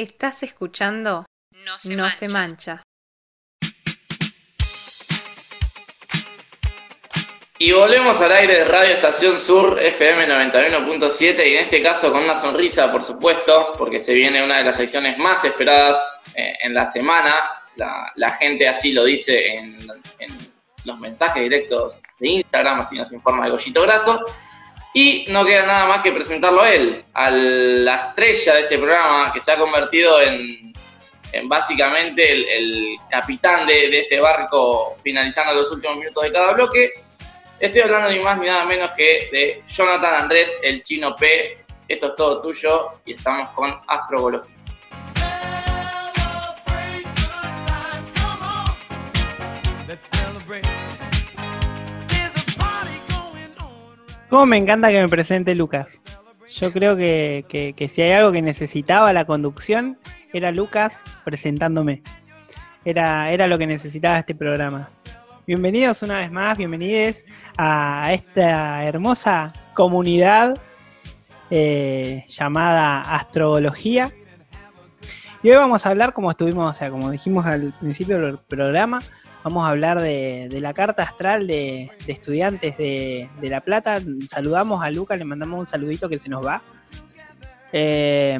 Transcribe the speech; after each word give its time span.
Estás 0.00 0.42
escuchando 0.42 1.26
No 1.66 1.78
se 1.78 1.94
No 1.94 2.04
mancha. 2.04 2.16
se 2.16 2.28
mancha. 2.28 2.82
Y 7.58 7.72
volvemos 7.72 8.18
al 8.22 8.32
aire 8.32 8.54
de 8.60 8.64
Radio 8.64 8.94
Estación 8.94 9.38
Sur 9.38 9.78
FM 9.78 10.26
91.7 10.26 11.46
y 11.46 11.56
en 11.56 11.64
este 11.64 11.82
caso 11.82 12.10
con 12.10 12.24
una 12.24 12.34
sonrisa, 12.34 12.90
por 12.90 13.02
supuesto, 13.02 13.74
porque 13.76 14.00
se 14.00 14.14
viene 14.14 14.42
una 14.42 14.56
de 14.56 14.64
las 14.64 14.78
secciones 14.78 15.18
más 15.18 15.44
esperadas 15.44 15.98
eh, 16.34 16.54
en 16.62 16.72
la 16.72 16.86
semana. 16.86 17.34
La, 17.76 18.10
la 18.14 18.30
gente 18.32 18.66
así 18.66 18.92
lo 18.94 19.04
dice 19.04 19.48
en, 19.54 19.86
en 20.18 20.30
los 20.86 20.98
mensajes 20.98 21.42
directos 21.42 22.00
de 22.18 22.28
Instagram, 22.28 22.80
así 22.80 22.96
nos 22.96 23.12
informa 23.12 23.44
el 23.44 23.52
Goyito 23.52 23.82
Graso. 23.82 24.18
Y 24.92 25.26
no 25.28 25.44
queda 25.44 25.66
nada 25.66 25.86
más 25.86 26.02
que 26.02 26.10
presentarlo 26.10 26.62
a 26.62 26.72
él, 26.72 27.04
a 27.14 27.30
la 27.30 27.94
estrella 28.08 28.54
de 28.54 28.60
este 28.62 28.78
programa 28.78 29.32
que 29.32 29.40
se 29.40 29.52
ha 29.52 29.56
convertido 29.56 30.20
en, 30.20 30.72
en 31.32 31.48
básicamente 31.48 32.56
el, 32.56 32.96
capitán 33.08 33.66
de, 33.66 33.88
de 33.88 34.00
este 34.00 34.20
barco 34.20 34.96
finalizando 35.02 35.54
los 35.54 35.70
últimos 35.70 35.96
minutos 35.98 36.24
de 36.24 36.32
cada 36.32 36.52
bloque. 36.52 36.90
Estoy 37.60 37.82
hablando 37.82 38.10
ni 38.10 38.20
más 38.20 38.38
ni 38.40 38.46
nada 38.46 38.64
menos 38.64 38.90
que 38.96 39.28
de 39.30 39.62
Jonathan 39.68 40.22
Andrés, 40.22 40.56
el 40.62 40.82
chino 40.82 41.14
P. 41.14 41.58
Esto 41.86 42.06
es 42.08 42.16
todo 42.16 42.40
tuyo 42.40 42.92
y 43.04 43.14
estamos 43.14 43.50
con 43.50 43.80
Astrología. 43.86 44.59
¿Cómo 54.30 54.46
me 54.46 54.56
encanta 54.56 54.90
que 54.90 55.00
me 55.00 55.08
presente 55.08 55.54
Lucas? 55.56 56.00
Yo 56.52 56.72
creo 56.72 56.96
que, 56.96 57.44
que- 57.76 57.88
si 57.88 58.02
hay 58.02 58.12
algo 58.12 58.32
que 58.32 58.42
necesitaba 58.42 59.12
la 59.12 59.24
conducción, 59.24 59.98
era 60.32 60.52
Lucas 60.52 61.02
presentándome. 61.24 62.02
Era, 62.84 63.30
era 63.32 63.46
lo 63.48 63.58
que 63.58 63.66
necesitaba 63.66 64.18
este 64.20 64.34
programa. 64.34 64.88
Bienvenidos 65.46 66.02
una 66.04 66.18
vez 66.20 66.30
más, 66.30 66.56
bienvenidos 66.56 67.24
a 67.58 68.10
esta 68.12 68.84
hermosa 68.84 69.52
comunidad 69.74 70.56
eh, 71.50 72.24
llamada 72.28 73.00
Astrología. 73.00 74.12
Y 75.42 75.50
hoy 75.50 75.56
vamos 75.56 75.84
a 75.84 75.88
hablar, 75.88 76.12
como 76.12 76.30
estuvimos, 76.30 76.70
o 76.70 76.74
sea, 76.74 76.90
como 76.90 77.10
dijimos 77.10 77.46
al 77.46 77.72
principio 77.80 78.20
del 78.20 78.38
programa, 78.38 79.00
Vamos 79.42 79.64
a 79.64 79.70
hablar 79.70 80.00
de, 80.00 80.48
de 80.50 80.60
la 80.60 80.74
carta 80.74 81.02
astral 81.02 81.46
de, 81.46 81.90
de 82.04 82.12
estudiantes 82.12 82.76
de, 82.76 83.28
de 83.40 83.48
La 83.48 83.62
Plata. 83.62 84.00
Saludamos 84.28 84.82
a 84.82 84.90
Luca, 84.90 85.16
le 85.16 85.24
mandamos 85.24 85.60
un 85.60 85.66
saludito 85.66 86.08
que 86.08 86.18
se 86.18 86.28
nos 86.28 86.44
va. 86.44 86.62
Eh, 87.72 88.38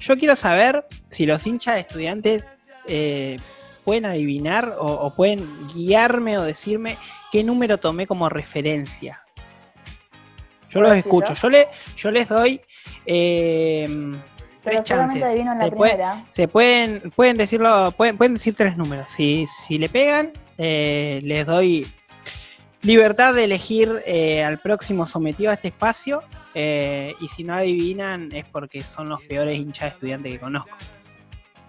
yo 0.00 0.16
quiero 0.16 0.34
saber 0.34 0.84
si 1.10 1.26
los 1.26 1.46
hinchas 1.46 1.74
de 1.74 1.80
estudiantes 1.80 2.44
eh, 2.88 3.36
pueden 3.84 4.06
adivinar 4.06 4.74
o, 4.78 4.86
o 4.86 5.12
pueden 5.14 5.46
guiarme 5.72 6.38
o 6.38 6.42
decirme 6.42 6.96
qué 7.30 7.44
número 7.44 7.78
tomé 7.78 8.08
como 8.08 8.28
referencia. 8.28 9.22
Yo 10.70 10.80
¿Puedo 10.80 10.88
los 10.88 10.96
escucho. 10.96 11.34
yo? 11.34 11.40
Yo, 11.42 11.50
le, 11.50 11.68
yo 11.96 12.10
les 12.10 12.28
doy 12.28 12.60
eh, 13.06 13.86
Pero 14.64 14.76
tres 14.78 14.88
solamente 14.88 15.20
chances. 15.20 15.28
adivino 15.30 15.52
en 15.52 15.58
la 15.58 15.64
Se 15.64 15.70
puede- 15.72 15.92
primera. 15.92 16.24
se 16.30 16.48
pueden, 16.48 17.10
pueden 17.16 17.36
decirlo, 17.36 17.92
pueden, 17.96 18.16
pueden 18.16 18.34
decir 18.34 18.54
tres 18.56 18.76
números. 18.76 19.10
Si, 19.10 19.46
si 19.46 19.78
le 19.78 19.88
pegan, 19.88 20.32
eh, 20.58 21.20
les 21.24 21.46
doy 21.46 21.86
libertad 22.82 23.34
de 23.34 23.44
elegir 23.44 24.02
eh, 24.06 24.42
al 24.44 24.58
próximo 24.58 25.06
sometido 25.06 25.50
a 25.50 25.54
este 25.54 25.68
espacio. 25.68 26.22
eh, 26.54 27.14
y 27.18 27.28
si 27.28 27.44
no 27.44 27.54
adivinan, 27.54 28.28
es 28.32 28.44
porque 28.44 28.82
son 28.82 29.08
los 29.08 29.22
peores 29.22 29.56
hinchas 29.58 29.84
de 29.84 29.88
estudiantes 29.88 30.32
que 30.32 30.38
conozco. 30.38 30.70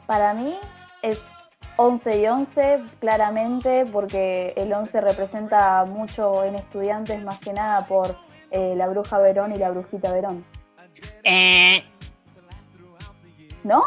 Para 0.06 0.34
mí 0.34 0.58
es 1.02 1.22
11 1.78 2.20
y 2.20 2.28
11, 2.28 2.80
claramente, 3.00 3.86
porque 3.92 4.54
el 4.58 4.74
11 4.74 5.00
representa 5.00 5.86
mucho 5.86 6.44
en 6.44 6.56
estudiantes, 6.56 7.24
más 7.24 7.40
que 7.40 7.54
nada 7.54 7.86
por 7.88 8.18
la 8.52 8.86
bruja 8.88 9.18
Verón 9.20 9.54
y 9.54 9.58
la 9.58 9.72
brujita 9.72 10.12
Verón. 10.12 10.44
Eh, 11.24 11.84
¿No? 13.64 13.84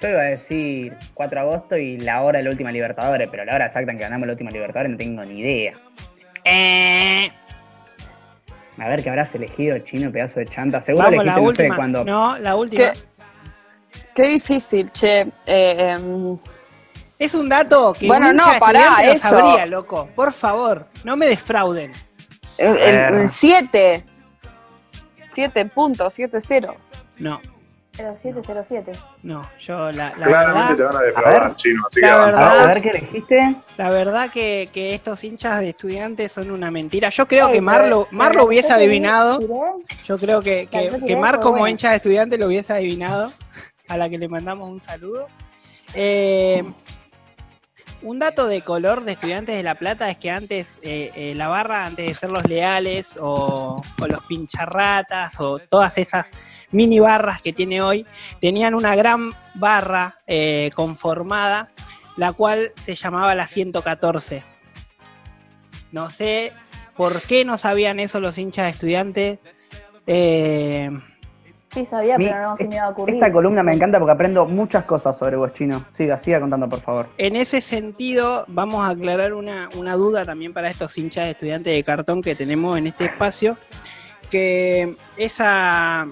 Yo 0.00 0.08
iba 0.10 0.20
a 0.20 0.24
decir 0.24 0.94
4 1.14 1.40
de 1.40 1.46
agosto 1.46 1.76
y 1.78 1.98
la 1.98 2.22
hora 2.22 2.38
de 2.38 2.44
la 2.44 2.50
última 2.50 2.70
Libertadores, 2.70 3.28
pero 3.30 3.44
la 3.46 3.54
hora 3.54 3.66
exacta 3.66 3.90
en 3.92 3.96
que 3.98 4.04
ganamos 4.04 4.26
la 4.26 4.32
última 4.34 4.50
Libertadores 4.50 4.90
no 4.92 4.98
tengo 4.98 5.24
ni 5.24 5.40
idea. 5.40 5.72
eh, 6.44 7.30
A 8.78 8.88
ver 8.88 9.02
qué 9.02 9.08
habrás 9.08 9.34
elegido, 9.34 9.78
chino, 9.78 10.12
pedazo 10.12 10.38
de 10.40 10.46
chanta. 10.46 10.80
Seguro 10.82 11.04
vamos, 11.04 11.24
la 11.24 11.32
elegiste, 11.32 11.40
no 11.46 11.52
sé, 11.56 11.62
última. 11.62 11.76
cuando. 11.76 12.04
No, 12.04 12.38
la 12.38 12.56
última. 12.56 12.92
¿Qué? 12.92 12.98
Qué 14.14 14.28
difícil, 14.28 14.90
che. 14.92 15.20
Eh, 15.46 15.92
em, 15.94 16.38
Es 17.18 17.32
un 17.34 17.48
dato 17.48 17.94
que 17.98 18.06
Bueno, 18.06 18.30
no, 18.34 18.44
pará, 18.60 18.98
eso. 19.02 19.30
sabría, 19.30 19.64
loco. 19.64 20.10
Por 20.14 20.34
favor, 20.34 20.86
no 21.04 21.16
me 21.16 21.26
defrauden. 21.26 21.90
el 22.58 23.28
7. 23.30 24.04
7 25.36 25.66
puntos, 25.66 26.18
7-0. 26.18 26.74
No, 27.18 27.40
0707. 27.92 28.92
no, 29.22 29.42
yo 29.60 29.90
la, 29.92 30.10
la 30.18 30.26
Claramente 30.26 30.74
verdad- 30.74 30.76
te 30.76 30.82
van 30.82 30.96
a 30.96 30.98
A 30.98 31.02
defraudar, 31.02 31.42
ver. 31.48 31.56
chino, 31.56 31.82
así 31.86 32.00
La 32.00 32.08
que 32.08 32.12
avanza. 32.14 32.62
a 32.62 32.66
ver 32.68 32.82
qué 32.82 32.88
elegiste. 32.90 33.56
La 33.78 33.90
verdad 33.90 34.30
que, 34.30 34.68
que 34.72 34.94
estos 34.94 35.22
hinchas 35.24 35.60
de 35.60 35.70
estudiantes 35.70 36.32
son 36.32 36.50
una 36.50 36.70
mentira. 36.70 37.08
Yo 37.10 37.26
creo 37.26 37.46
que 37.46 37.52
pero- 37.54 37.62
Marlo, 37.62 38.04
pero 38.10 38.18
Marlo 38.18 38.44
hubiese 38.44 38.72
adivinado. 38.72 39.40
Yo 40.04 40.18
creo 40.18 40.40
que, 40.42 40.66
que, 40.68 41.16
Mar 41.16 41.40
como 41.40 41.58
buena. 41.58 41.70
hincha 41.70 41.90
de 41.90 41.96
estudiante 41.96 42.36
lo 42.38 42.46
hubiese 42.46 42.72
adivinado. 42.72 43.32
A 43.88 43.96
la 43.96 44.08
que 44.10 44.18
le 44.18 44.28
mandamos 44.28 44.68
un 44.68 44.80
saludo. 44.80 45.26
Eh, 45.94 46.64
un 48.06 48.20
dato 48.20 48.46
de 48.46 48.62
color 48.62 49.04
de 49.04 49.12
estudiantes 49.12 49.56
de 49.56 49.64
La 49.64 49.74
Plata 49.74 50.08
es 50.08 50.16
que 50.16 50.30
antes 50.30 50.78
eh, 50.82 51.10
eh, 51.16 51.34
la 51.34 51.48
barra, 51.48 51.84
antes 51.84 52.06
de 52.06 52.14
ser 52.14 52.30
los 52.30 52.48
leales 52.48 53.18
o, 53.20 53.82
los 53.98 54.22
pincharratas 54.28 55.40
o 55.40 55.58
todas 55.58 55.98
esas 55.98 56.30
mini 56.70 57.00
barras 57.00 57.42
que 57.42 57.52
tiene 57.52 57.82
hoy, 57.82 58.06
tenían 58.40 58.76
una 58.76 58.94
gran 58.94 59.32
barra 59.54 60.20
eh, 60.28 60.70
conformada, 60.76 61.72
la 62.16 62.32
cual 62.32 62.72
se 62.76 62.94
llamaba 62.94 63.34
la 63.34 63.48
114. 63.48 64.44
No 65.90 66.08
sé 66.08 66.52
por 66.96 67.20
qué 67.22 67.44
no 67.44 67.58
sabían 67.58 67.98
eso 67.98 68.20
los 68.20 68.38
hinchas 68.38 68.66
de 68.66 68.70
estudiantes. 68.70 69.38
Sí, 71.76 71.84
sabía, 71.84 72.16
Mi- 72.16 72.24
pero 72.24 72.40
no 72.40 72.56
se 72.56 72.66
me 72.66 72.76
iba 72.76 72.84
a 72.86 72.88
ocurrir. 72.88 73.16
Esta 73.16 73.30
columna 73.30 73.62
me 73.62 73.74
encanta 73.74 73.98
porque 73.98 74.12
aprendo 74.12 74.46
muchas 74.46 74.84
cosas 74.84 75.18
sobre 75.18 75.36
vos, 75.36 75.52
chino. 75.52 75.84
Siga, 75.92 76.18
siga 76.18 76.40
contando, 76.40 76.66
por 76.70 76.80
favor. 76.80 77.06
En 77.18 77.36
ese 77.36 77.60
sentido, 77.60 78.46
vamos 78.48 78.86
a 78.86 78.90
aclarar 78.92 79.34
una, 79.34 79.68
una 79.76 79.94
duda 79.94 80.24
también 80.24 80.54
para 80.54 80.70
estos 80.70 80.96
hinchas 80.96 81.26
de 81.26 81.30
estudiantes 81.32 81.74
de 81.74 81.84
cartón 81.84 82.22
que 82.22 82.34
tenemos 82.34 82.78
en 82.78 82.86
este 82.86 83.04
espacio, 83.04 83.58
que 84.30 84.94
esa, 85.18 86.08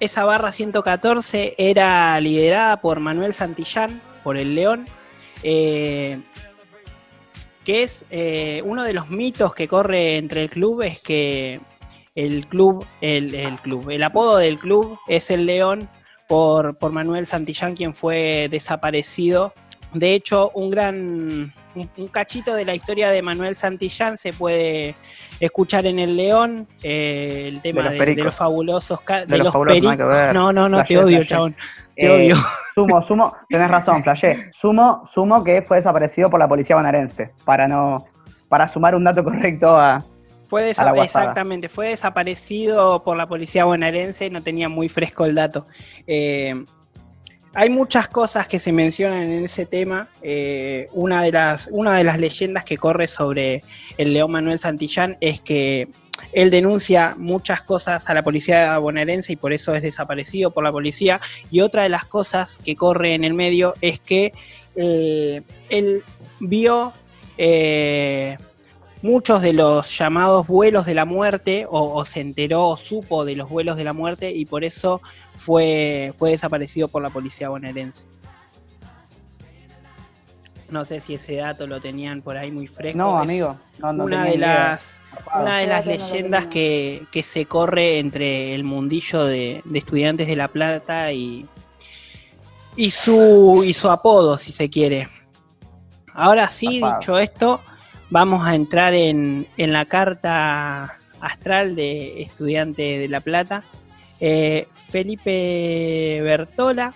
esa 0.00 0.24
barra 0.24 0.52
114 0.52 1.54
era 1.58 2.18
liderada 2.18 2.80
por 2.80 2.98
Manuel 2.98 3.34
Santillán, 3.34 4.00
por 4.24 4.38
el 4.38 4.54
León, 4.54 4.86
eh, 5.42 6.18
que 7.62 7.82
es 7.82 8.06
eh, 8.10 8.62
uno 8.64 8.84
de 8.84 8.94
los 8.94 9.10
mitos 9.10 9.54
que 9.54 9.68
corre 9.68 10.16
entre 10.16 10.44
el 10.44 10.48
club, 10.48 10.80
es 10.80 10.98
que 11.02 11.60
el 12.14 12.46
club, 12.48 12.84
el, 13.00 13.34
el 13.34 13.56
club, 13.58 13.90
el 13.90 14.02
apodo 14.02 14.36
del 14.38 14.58
club 14.58 14.98
es 15.08 15.30
el 15.30 15.46
León 15.46 15.88
por, 16.28 16.76
por 16.76 16.92
Manuel 16.92 17.26
Santillán, 17.26 17.74
quien 17.74 17.94
fue 17.94 18.48
desaparecido. 18.50 19.52
De 19.92 20.14
hecho, 20.14 20.50
un 20.54 20.70
gran, 20.70 21.52
un, 21.74 21.90
un 21.96 22.08
cachito 22.08 22.54
de 22.54 22.64
la 22.64 22.74
historia 22.76 23.10
de 23.10 23.22
Manuel 23.22 23.56
Santillán 23.56 24.16
se 24.18 24.32
puede 24.32 24.94
escuchar 25.40 25.86
en 25.86 25.98
El 25.98 26.16
León, 26.16 26.68
eh, 26.82 27.46
el 27.48 27.60
tema 27.60 27.78
De 27.80 27.84
los 27.84 27.92
de, 27.92 27.98
de 27.98 27.98
pericos. 27.98 28.24
los 28.26 28.34
fabulosos, 28.36 29.00
ca- 29.00 29.20
de, 29.20 29.26
De 29.26 29.38
los 29.38 29.46
los, 29.46 29.52
fabulosos, 29.52 29.82
nada 29.82 29.96
que 29.96 30.02
pericos. 30.04 30.16
ver. 30.26 30.34
No, 30.34 30.52
no, 30.52 30.68
no, 30.68 30.84
te 30.84 30.96
odio, 30.96 31.16
flashé. 31.18 31.26
chabón. 31.30 31.56
Te 31.96 32.06
Eh, 32.06 32.10
odio. 32.10 32.36
Sumo, 32.74 33.02
sumo, 33.02 33.36
tenés 33.48 33.68
razón, 33.70 34.02
flashé. 34.04 34.36
Sumo, 34.54 35.02
sumo 35.12 35.42
que 35.42 35.62
fue 35.62 35.78
desaparecido 35.78 36.30
por 36.30 36.38
la 36.38 36.46
policía 36.48 36.76
bonaerense. 36.76 37.32
Para 37.44 37.66
no. 37.66 38.04
Para 38.48 38.68
sumar 38.68 38.94
un 38.94 39.02
dato 39.04 39.22
correcto 39.24 39.76
a. 39.76 40.04
Fue 40.50 40.72
a 40.76 40.92
la 40.92 41.04
exactamente, 41.04 41.68
fue 41.68 41.90
desaparecido 41.90 43.04
por 43.04 43.16
la 43.16 43.28
policía 43.28 43.64
bonaerense, 43.64 44.30
no 44.30 44.42
tenía 44.42 44.68
muy 44.68 44.88
fresco 44.88 45.24
el 45.24 45.36
dato. 45.36 45.68
Eh, 46.08 46.64
hay 47.54 47.70
muchas 47.70 48.08
cosas 48.08 48.48
que 48.48 48.58
se 48.58 48.72
mencionan 48.72 49.30
en 49.30 49.44
ese 49.44 49.64
tema. 49.64 50.08
eh, 50.22 50.88
una, 50.92 51.22
de 51.22 51.30
las, 51.30 51.68
una 51.70 51.96
de 51.96 52.02
las 52.02 52.18
leyendas 52.18 52.64
que 52.64 52.76
corre 52.78 53.06
sobre 53.06 53.62
el 53.96 54.12
León 54.12 54.32
Manuel 54.32 54.58
Santillán 54.58 55.16
es 55.20 55.40
que 55.40 55.88
él 56.32 56.50
denuncia 56.50 57.14
muchas 57.16 57.62
cosas 57.62 58.10
a 58.10 58.14
la 58.14 58.22
policía 58.24 58.76
bonaerense 58.78 59.32
y 59.32 59.36
por 59.36 59.52
eso 59.52 59.72
es 59.74 59.82
desaparecido 59.82 60.50
por 60.50 60.64
la 60.64 60.72
policía. 60.72 61.20
Y 61.50 61.60
otra 61.60 61.84
de 61.84 61.88
las 61.90 62.04
cosas 62.06 62.58
que 62.58 62.74
corre 62.74 63.14
en 63.14 63.22
el 63.22 63.34
medio 63.34 63.74
es 63.80 64.00
que 64.00 64.32
eh, 64.74 65.42
él 65.68 66.02
vio 66.40 66.92
eh, 67.38 68.36
muchos 69.02 69.42
de 69.42 69.52
los 69.52 69.96
llamados 69.96 70.46
vuelos 70.46 70.86
de 70.86 70.94
la 70.94 71.04
muerte, 71.04 71.66
o, 71.68 71.94
o 71.94 72.04
se 72.04 72.20
enteró 72.20 72.68
o 72.68 72.76
supo 72.76 73.24
de 73.24 73.36
los 73.36 73.48
vuelos 73.48 73.76
de 73.76 73.84
la 73.84 73.92
muerte, 73.92 74.30
y 74.30 74.44
por 74.44 74.64
eso 74.64 75.00
fue, 75.34 76.12
fue 76.16 76.30
desaparecido 76.30 76.88
por 76.88 77.02
la 77.02 77.10
policía 77.10 77.48
bonaerense. 77.48 78.06
No 80.68 80.84
sé 80.84 81.00
si 81.00 81.14
ese 81.14 81.36
dato 81.36 81.66
lo 81.66 81.80
tenían 81.80 82.22
por 82.22 82.36
ahí 82.36 82.52
muy 82.52 82.68
fresco. 82.68 82.96
No, 82.96 83.16
Es 83.16 83.28
amigo. 83.28 83.56
No, 83.80 83.92
no 83.92 84.04
una 84.04 84.24
de 84.24 84.38
las 84.38 85.02
una 85.34 85.58
de 85.58 85.66
las 85.66 85.84
leyendas 85.84 86.46
que, 86.46 87.06
que 87.10 87.24
se 87.24 87.46
corre 87.46 87.98
entre 87.98 88.54
el 88.54 88.62
mundillo 88.62 89.24
de, 89.24 89.62
de 89.64 89.78
estudiantes 89.78 90.28
de 90.28 90.36
La 90.36 90.46
Plata 90.46 91.12
y, 91.12 91.44
y 92.76 92.92
su 92.92 93.64
y 93.66 93.72
su 93.72 93.90
apodo, 93.90 94.38
si 94.38 94.52
se 94.52 94.70
quiere. 94.70 95.08
Ahora 96.14 96.48
sí, 96.48 96.80
dicho 96.80 97.18
esto, 97.18 97.60
vamos 98.10 98.46
a 98.46 98.54
entrar 98.54 98.92
en, 98.94 99.46
en 99.56 99.72
la 99.72 99.86
carta 99.86 100.98
astral 101.20 101.76
de 101.76 102.22
estudiante 102.22 102.98
de 102.98 103.08
La 103.08 103.20
Plata. 103.20 103.62
Eh, 104.18 104.66
Felipe 104.72 106.20
Bertola, 106.22 106.92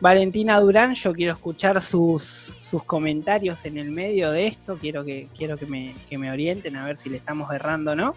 Valentina 0.00 0.58
Durán, 0.58 0.94
yo 0.94 1.12
quiero 1.12 1.32
escuchar 1.32 1.80
sus, 1.80 2.54
sus 2.60 2.82
comentarios 2.84 3.64
en 3.64 3.78
el 3.78 3.90
medio 3.90 4.32
de 4.32 4.46
esto, 4.46 4.78
quiero 4.78 5.04
que, 5.04 5.28
quiero 5.36 5.56
que 5.56 5.66
me, 5.66 5.94
que 6.08 6.18
me 6.18 6.30
orienten 6.30 6.76
a 6.76 6.84
ver 6.84 6.96
si 6.96 7.10
le 7.10 7.16
estamos 7.18 7.52
errando 7.52 7.92
o 7.92 7.94
no. 7.94 8.14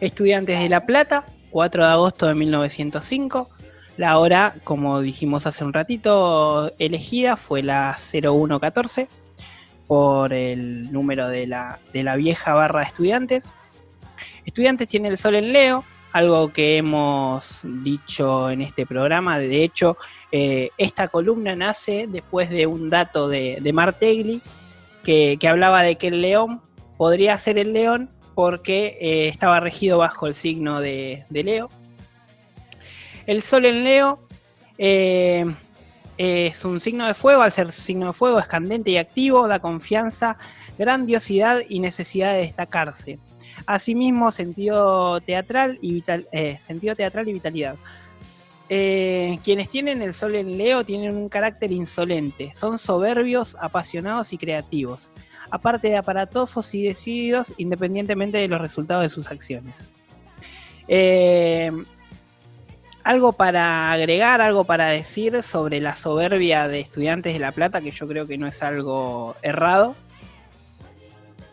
Estudiantes 0.00 0.60
de 0.60 0.68
La 0.68 0.84
Plata, 0.84 1.24
4 1.50 1.84
de 1.84 1.90
agosto 1.90 2.26
de 2.26 2.34
1905. 2.34 3.48
La 3.96 4.18
hora, 4.18 4.56
como 4.62 5.00
dijimos 5.00 5.46
hace 5.46 5.64
un 5.64 5.72
ratito, 5.72 6.72
elegida 6.78 7.36
fue 7.36 7.62
la 7.62 7.96
0114 7.98 9.08
por 9.88 10.32
el 10.32 10.92
número 10.92 11.28
de 11.28 11.48
la, 11.48 11.80
de 11.92 12.04
la 12.04 12.14
vieja 12.14 12.54
barra 12.54 12.80
de 12.80 12.86
estudiantes. 12.86 13.50
Estudiantes 14.44 14.86
tiene 14.86 15.08
el 15.08 15.18
sol 15.18 15.34
en 15.34 15.52
Leo, 15.52 15.84
algo 16.12 16.52
que 16.52 16.76
hemos 16.76 17.62
dicho 17.64 18.50
en 18.50 18.62
este 18.62 18.86
programa. 18.86 19.38
De 19.38 19.64
hecho, 19.64 19.96
eh, 20.30 20.70
esta 20.78 21.08
columna 21.08 21.56
nace 21.56 22.06
después 22.08 22.50
de 22.50 22.66
un 22.66 22.90
dato 22.90 23.28
de, 23.28 23.58
de 23.60 23.72
Martegli 23.72 24.40
que, 25.04 25.36
que 25.40 25.48
hablaba 25.48 25.82
de 25.82 25.96
que 25.96 26.08
el 26.08 26.22
león 26.22 26.60
podría 26.96 27.36
ser 27.38 27.58
el 27.58 27.72
león 27.72 28.10
porque 28.34 28.98
eh, 29.00 29.28
estaba 29.28 29.58
regido 29.58 29.98
bajo 29.98 30.26
el 30.26 30.34
signo 30.34 30.80
de, 30.80 31.24
de 31.30 31.44
Leo. 31.44 31.70
El 33.26 33.42
sol 33.42 33.64
en 33.64 33.84
Leo 33.84 34.20
eh, 34.78 35.44
es 36.18 36.64
un 36.64 36.80
signo 36.80 37.06
de 37.06 37.14
fuego, 37.14 37.42
al 37.42 37.52
ser 37.52 37.70
signo 37.70 38.08
de 38.08 38.12
fuego 38.12 38.40
es 38.40 38.46
candente 38.46 38.90
y 38.90 38.96
activo, 38.98 39.46
da 39.46 39.60
confianza, 39.60 40.36
grandiosidad 40.76 41.60
y 41.68 41.78
necesidad 41.78 42.34
de 42.34 42.40
destacarse. 42.40 43.18
Asimismo, 43.66 44.32
sentido 44.32 45.20
teatral 45.20 45.78
y, 45.80 46.02
eh, 46.32 46.56
sentido 46.58 46.96
teatral 46.96 47.28
y 47.28 47.34
vitalidad. 47.34 47.76
Eh, 48.68 49.38
quienes 49.44 49.70
tienen 49.70 50.02
el 50.02 50.12
sol 50.12 50.34
en 50.34 50.58
Leo 50.58 50.84
tienen 50.84 51.16
un 51.16 51.28
carácter 51.28 51.72
insolente, 51.72 52.50
son 52.54 52.78
soberbios, 52.78 53.56
apasionados 53.60 54.32
y 54.32 54.38
creativos, 54.38 55.10
aparte 55.50 55.88
de 55.88 55.96
aparatosos 55.96 56.74
y 56.74 56.82
decididos 56.82 57.52
independientemente 57.56 58.38
de 58.38 58.48
los 58.48 58.60
resultados 58.60 59.04
de 59.04 59.10
sus 59.10 59.30
acciones. 59.30 59.88
Eh, 60.86 61.70
algo 63.08 63.32
para 63.32 63.90
agregar, 63.90 64.42
algo 64.42 64.64
para 64.64 64.88
decir 64.88 65.42
sobre 65.42 65.80
la 65.80 65.96
soberbia 65.96 66.68
de 66.68 66.80
estudiantes 66.80 67.32
de 67.32 67.38
La 67.38 67.52
Plata, 67.52 67.80
que 67.80 67.90
yo 67.90 68.06
creo 68.06 68.26
que 68.26 68.36
no 68.36 68.46
es 68.46 68.62
algo 68.62 69.34
errado. 69.40 69.94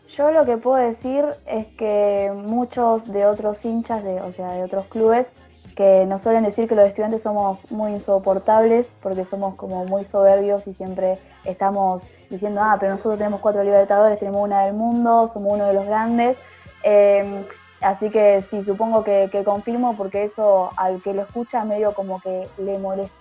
Yo 0.09 0.31
lo 0.31 0.45
que 0.45 0.57
puedo 0.57 0.85
decir 0.85 1.23
es 1.47 1.67
que 1.77 2.29
muchos 2.35 3.09
de 3.09 3.25
otros 3.25 3.63
hinchas, 3.63 4.03
de, 4.03 4.19
o 4.19 4.33
sea, 4.33 4.51
de 4.51 4.63
otros 4.63 4.87
clubes, 4.87 5.31
que 5.77 6.05
nos 6.05 6.23
suelen 6.23 6.43
decir 6.43 6.67
que 6.67 6.75
los 6.75 6.87
estudiantes 6.87 7.21
somos 7.21 7.71
muy 7.71 7.93
insoportables 7.93 8.93
porque 9.01 9.23
somos 9.23 9.55
como 9.55 9.85
muy 9.85 10.03
soberbios 10.03 10.67
y 10.67 10.73
siempre 10.73 11.17
estamos 11.45 12.03
diciendo, 12.29 12.59
ah, 12.61 12.75
pero 12.77 12.91
nosotros 12.91 13.17
tenemos 13.17 13.39
cuatro 13.39 13.63
libertadores, 13.63 14.19
tenemos 14.19 14.43
una 14.43 14.65
del 14.65 14.73
mundo, 14.73 15.29
somos 15.31 15.53
uno 15.53 15.67
de 15.67 15.73
los 15.73 15.85
grandes. 15.85 16.37
Eh, 16.83 17.45
así 17.81 18.09
que 18.09 18.41
sí, 18.41 18.63
supongo 18.63 19.03
que, 19.03 19.29
que 19.31 19.43
confirmo 19.43 19.95
porque 19.97 20.23
eso 20.23 20.69
al 20.77 21.01
que 21.01 21.13
lo 21.13 21.23
escucha 21.23 21.63
medio 21.65 21.93
como 21.93 22.19
que 22.21 22.47
le 22.57 22.77
molesta. 22.79 23.11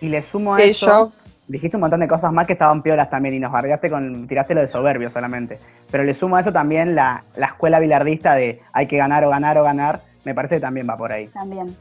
Y 0.00 0.08
le 0.08 0.22
sumo 0.22 0.54
a 0.54 0.58
Sí, 0.58 0.64
eso. 0.70 0.86
yo- 0.86 1.10
Dijiste 1.48 1.76
un 1.76 1.82
montón 1.82 2.00
de 2.00 2.08
cosas 2.08 2.32
más 2.32 2.44
que 2.44 2.54
estaban 2.54 2.82
piolas 2.82 3.08
también 3.08 3.36
y 3.36 3.38
nos 3.38 3.52
bardeaste 3.52 3.88
con. 3.88 4.26
tiraste 4.26 4.52
lo 4.52 4.62
de 4.62 4.66
soberbio 4.68 5.10
solamente. 5.10 5.60
Pero 5.92 6.02
le 6.02 6.12
sumo 6.12 6.36
a 6.36 6.40
eso 6.40 6.52
también 6.52 6.96
la, 6.96 7.22
la 7.36 7.46
escuela 7.46 7.78
bilardista 7.78 8.34
de 8.34 8.60
hay 8.72 8.88
que 8.88 8.96
ganar 8.96 9.24
o 9.24 9.30
ganar 9.30 9.56
o 9.58 9.62
ganar. 9.62 10.00
Me 10.24 10.34
parece 10.34 10.56
que 10.56 10.60
también 10.62 10.88
va 10.90 10.96
por 10.96 11.12
ahí. 11.12 11.28
También. 11.28 11.76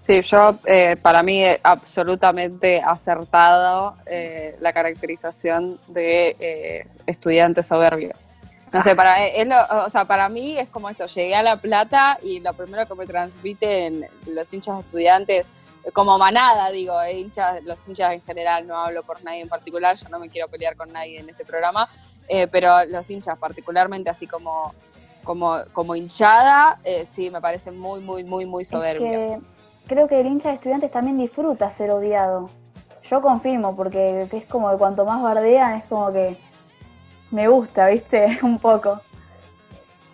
Sí, 0.00 0.20
yo, 0.20 0.54
eh, 0.66 0.96
para 1.02 1.24
mí, 1.24 1.42
eh, 1.42 1.58
absolutamente 1.64 2.80
acertado 2.80 3.96
eh, 4.06 4.54
la 4.60 4.72
caracterización 4.72 5.80
de 5.88 6.36
eh, 6.38 6.86
estudiante 7.06 7.64
soberbio. 7.64 8.12
No 8.74 8.80
sé, 8.82 8.94
para, 8.96 9.24
es 9.26 9.46
lo- 9.46 9.84
o 9.86 9.88
sea, 9.88 10.04
para 10.04 10.28
mí 10.28 10.58
es 10.58 10.68
como 10.68 10.90
esto, 10.90 11.06
llegué 11.06 11.34
a 11.36 11.42
La 11.42 11.56
Plata 11.56 12.18
y 12.22 12.40
lo 12.40 12.52
primero 12.54 12.86
que 12.86 12.94
me 12.94 13.06
transmiten 13.06 14.06
los 14.26 14.52
hinchas 14.52 14.80
estudiantes, 14.80 15.46
como 15.92 16.18
manada, 16.18 16.70
digo, 16.70 17.00
eh, 17.02 17.18
hinchas, 17.20 17.62
los 17.62 17.86
hinchas 17.86 18.12
en 18.14 18.22
general, 18.22 18.66
no 18.66 18.76
hablo 18.78 19.02
por 19.04 19.22
nadie 19.22 19.42
en 19.42 19.48
particular, 19.48 19.96
yo 19.96 20.08
no 20.08 20.18
me 20.18 20.28
quiero 20.28 20.48
pelear 20.48 20.76
con 20.76 20.92
nadie 20.92 21.20
en 21.20 21.28
este 21.28 21.44
programa, 21.44 21.88
eh, 22.26 22.46
pero 22.48 22.84
los 22.86 23.08
hinchas 23.10 23.38
particularmente 23.38 24.10
así 24.10 24.26
como, 24.26 24.74
como, 25.22 25.56
como 25.72 25.94
hinchada, 25.94 26.80
eh, 26.84 27.06
sí, 27.06 27.30
me 27.30 27.40
parece 27.40 27.70
muy, 27.70 28.00
muy, 28.00 28.24
muy, 28.24 28.44
muy 28.46 28.62
Es 28.62 28.68
soberbio. 28.70 29.10
que 29.10 29.38
creo 29.86 30.08
que 30.08 30.20
el 30.20 30.26
hincha 30.26 30.48
de 30.48 30.54
estudiantes 30.56 30.90
también 30.90 31.16
disfruta 31.18 31.70
ser 31.70 31.90
odiado. 31.90 32.48
Yo 33.10 33.20
confirmo, 33.20 33.76
porque 33.76 34.26
es 34.32 34.46
como 34.46 34.70
que 34.70 34.78
cuanto 34.78 35.04
más 35.04 35.22
bardean, 35.22 35.74
es 35.74 35.84
como 35.84 36.10
que 36.10 36.36
me 37.34 37.48
gusta, 37.48 37.88
¿viste? 37.88 38.38
Un 38.42 38.58
poco. 38.58 39.00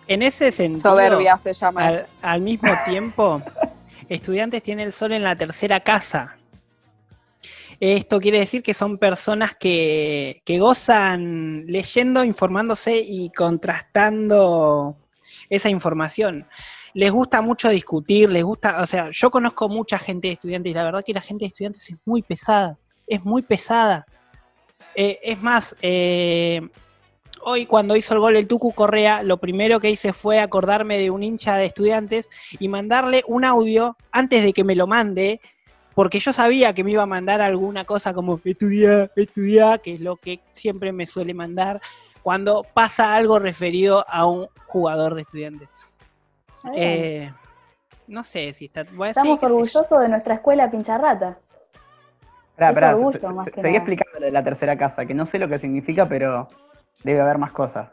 En 0.07 0.21
ese 0.23 0.51
sentido, 0.51 0.81
Soberbia 0.81 1.37
se 1.37 1.53
llama 1.53 1.87
eso. 1.87 1.99
al, 2.21 2.31
al 2.33 2.41
mismo 2.41 2.71
tiempo, 2.85 3.41
estudiantes 4.09 4.61
tienen 4.63 4.87
el 4.87 4.93
sol 4.93 5.13
en 5.13 5.23
la 5.23 5.35
tercera 5.35 5.79
casa. 5.79 6.35
Esto 7.79 8.19
quiere 8.19 8.39
decir 8.39 8.61
que 8.61 8.75
son 8.75 8.99
personas 8.99 9.55
que, 9.55 10.43
que 10.45 10.59
gozan 10.59 11.65
leyendo, 11.65 12.23
informándose 12.23 12.99
y 12.99 13.31
contrastando 13.31 14.97
esa 15.49 15.69
información. 15.69 16.47
Les 16.93 17.11
gusta 17.11 17.41
mucho 17.41 17.69
discutir, 17.69 18.29
les 18.29 18.43
gusta, 18.43 18.81
o 18.81 18.85
sea, 18.85 19.09
yo 19.11 19.31
conozco 19.31 19.67
mucha 19.67 19.97
gente 19.97 20.27
de 20.27 20.33
estudiantes 20.33 20.71
y 20.71 20.75
la 20.75 20.83
verdad 20.83 21.03
que 21.03 21.13
la 21.13 21.21
gente 21.21 21.43
de 21.43 21.47
estudiantes 21.47 21.89
es 21.89 21.97
muy 22.05 22.21
pesada, 22.21 22.77
es 23.07 23.23
muy 23.23 23.41
pesada. 23.41 24.05
Eh, 24.93 25.19
es 25.23 25.41
más, 25.41 25.75
eh, 25.81 26.61
hoy 27.43 27.65
cuando 27.65 27.95
hizo 27.95 28.13
el 28.13 28.19
gol 28.19 28.35
el 28.35 28.47
Tucu 28.47 28.73
Correa, 28.73 29.23
lo 29.23 29.37
primero 29.37 29.79
que 29.79 29.89
hice 29.89 30.13
fue 30.13 30.39
acordarme 30.39 30.97
de 30.97 31.09
un 31.09 31.23
hincha 31.23 31.57
de 31.57 31.65
estudiantes 31.65 32.29
y 32.59 32.67
mandarle 32.67 33.23
un 33.27 33.45
audio 33.45 33.95
antes 34.11 34.43
de 34.43 34.53
que 34.53 34.63
me 34.63 34.75
lo 34.75 34.87
mande, 34.87 35.41
porque 35.95 36.19
yo 36.19 36.33
sabía 36.33 36.73
que 36.73 36.83
me 36.83 36.91
iba 36.91 37.03
a 37.03 37.07
mandar 37.07 37.41
alguna 37.41 37.83
cosa 37.85 38.13
como 38.13 38.39
estudiar, 38.43 39.11
estudiar, 39.15 39.81
que 39.81 39.95
es 39.95 40.01
lo 40.01 40.15
que 40.17 40.39
siempre 40.51 40.91
me 40.91 41.05
suele 41.07 41.33
mandar 41.33 41.81
cuando 42.23 42.61
pasa 42.73 43.15
algo 43.15 43.39
referido 43.39 44.05
a 44.07 44.25
un 44.25 44.47
jugador 44.67 45.15
de 45.15 45.21
estudiantes. 45.23 45.69
Eh, 46.75 47.31
no 48.07 48.23
sé 48.23 48.53
si 48.53 48.65
está... 48.65 48.85
voy 48.93 49.07
a 49.07 49.11
Estamos 49.11 49.41
decir, 49.41 49.51
orgullosos 49.55 49.99
de 49.99 50.07
nuestra 50.09 50.35
escuela 50.35 50.69
Pincharrata. 50.69 51.39
Es 52.57 52.67
esperá, 52.67 52.95
orgullo, 52.95 53.19
se- 53.19 53.33
más 53.33 53.45
se- 53.45 53.51
que 53.51 53.61
seguí 53.61 53.73
nada. 53.73 53.77
explicando 53.83 54.19
lo 54.19 54.25
de 54.27 54.31
la 54.31 54.43
tercera 54.43 54.77
casa, 54.77 55.05
que 55.05 55.15
no 55.15 55.25
sé 55.25 55.39
lo 55.39 55.49
que 55.49 55.57
significa, 55.57 56.07
pero 56.07 56.47
debe 57.03 57.21
haber 57.21 57.37
más 57.37 57.51
cosas. 57.51 57.89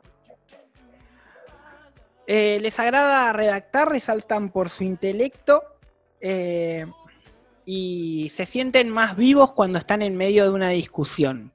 Eh, 2.27 2.59
les 2.61 2.79
agrada 2.79 3.33
redactar, 3.33 3.89
resaltan 3.89 4.51
por 4.51 4.69
su 4.69 4.85
intelecto 4.85 5.63
eh, 6.21 6.85
y 7.65 8.29
se 8.31 8.45
sienten 8.45 8.91
más 8.91 9.17
vivos 9.17 9.53
cuando 9.53 9.79
están 9.79 10.03
en 10.03 10.15
medio 10.17 10.45
de 10.45 10.51
una 10.51 10.69
discusión. 10.69 11.53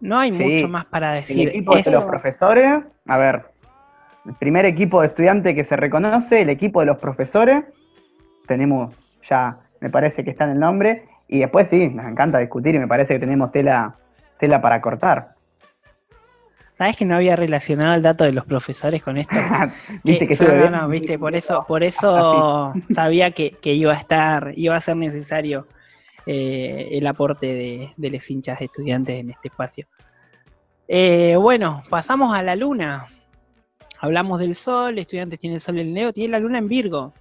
No 0.00 0.18
hay 0.18 0.32
Sí. 0.32 0.38
mucho 0.42 0.68
más 0.68 0.86
para 0.86 1.14
El 1.16 1.20
decir. 1.22 1.48
equipo 1.48 1.76
Es- 1.76 1.84
de 1.84 1.90
los 1.92 2.04
profesores, 2.04 2.82
a 3.06 3.18
ver, 3.18 3.46
el 4.26 4.34
primer 4.34 4.64
equipo 4.64 5.00
de 5.00 5.08
estudiantes 5.08 5.54
que 5.54 5.64
se 5.64 5.76
reconoce, 5.76 6.42
el 6.42 6.50
equipo 6.50 6.80
de 6.80 6.86
los 6.86 6.98
profesores, 6.98 7.64
tenemos 8.46 8.94
ya, 9.28 9.56
me 9.80 9.90
parece 9.90 10.24
que 10.24 10.30
está 10.30 10.44
en 10.44 10.50
el 10.50 10.58
nombre, 10.60 11.08
y 11.28 11.40
después 11.40 11.68
sí, 11.68 11.88
nos 11.88 12.06
encanta 12.06 12.38
discutir 12.38 12.74
y 12.74 12.78
me 12.78 12.88
parece 12.88 13.14
que 13.14 13.20
tenemos 13.20 13.52
tela, 13.52 13.96
tela 14.38 14.60
para 14.60 14.80
cortar. 14.80 15.34
¿Sabes 16.78 16.96
que 16.96 17.04
no 17.04 17.16
había 17.16 17.34
relacionado 17.34 17.94
el 17.94 18.02
dato 18.02 18.22
de 18.22 18.32
los 18.32 18.44
profesores 18.44 19.02
con 19.02 19.18
esto? 19.18 19.34
Viste 20.04 20.28
que 20.28 20.36
no, 20.36 20.70
no, 20.70 20.88
viste, 20.88 21.18
por 21.18 21.34
eso, 21.34 21.64
por 21.66 21.82
eso 21.82 22.72
sabía 22.94 23.32
que, 23.32 23.50
que 23.50 23.72
iba 23.72 23.92
a 23.92 23.96
estar, 23.96 24.52
iba 24.54 24.76
a 24.76 24.80
ser 24.80 24.96
necesario 24.96 25.66
eh, 26.24 26.90
el 26.92 27.06
aporte 27.08 27.46
de, 27.46 27.92
de 27.96 28.10
los 28.10 28.30
hinchas 28.30 28.60
de 28.60 28.66
estudiantes 28.66 29.16
en 29.16 29.30
este 29.30 29.48
espacio. 29.48 29.88
Eh, 30.86 31.36
bueno, 31.36 31.82
pasamos 31.90 32.34
a 32.34 32.42
la 32.42 32.54
luna. 32.54 33.06
Hablamos 33.98 34.38
del 34.38 34.54
sol, 34.54 34.98
estudiantes 34.98 35.38
tiene 35.38 35.56
el 35.56 35.60
sol 35.60 35.78
en 35.78 35.92
Leo, 35.92 36.12
tiene 36.12 36.30
la 36.30 36.38
luna 36.38 36.58
en 36.58 36.68
Virgo. 36.68 37.12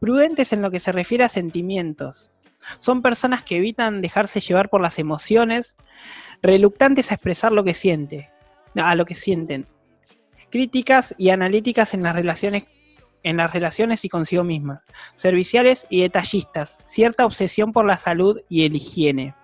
Prudentes 0.00 0.52
en 0.52 0.60
lo 0.60 0.70
que 0.70 0.80
se 0.80 0.90
refiere 0.90 1.22
a 1.22 1.28
sentimientos. 1.28 2.32
Son 2.78 3.02
personas 3.02 3.42
que 3.42 3.56
evitan 3.56 4.02
dejarse 4.02 4.40
llevar 4.40 4.68
por 4.68 4.80
las 4.80 4.98
emociones, 4.98 5.74
reluctantes 6.42 7.10
a 7.10 7.14
expresar 7.14 7.52
lo 7.52 7.64
que 7.64 7.74
siente, 7.74 8.30
a 8.74 8.94
lo 8.94 9.04
que 9.04 9.14
sienten. 9.14 9.66
Críticas 10.50 11.14
y 11.18 11.30
analíticas 11.30 11.94
en 11.94 12.02
las 12.02 12.14
relaciones 12.14 12.64
en 13.24 13.38
las 13.38 13.52
relaciones 13.52 14.04
y 14.04 14.08
consigo 14.08 14.44
misma, 14.44 14.82
serviciales 15.16 15.86
y 15.88 16.02
detallistas, 16.02 16.76
cierta 16.86 17.24
obsesión 17.24 17.72
por 17.72 17.86
la 17.86 17.96
salud 17.96 18.40
y 18.48 18.66
el 18.66 18.76
higiene. 18.76 19.34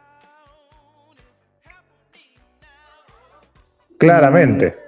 Claramente, 3.98 4.78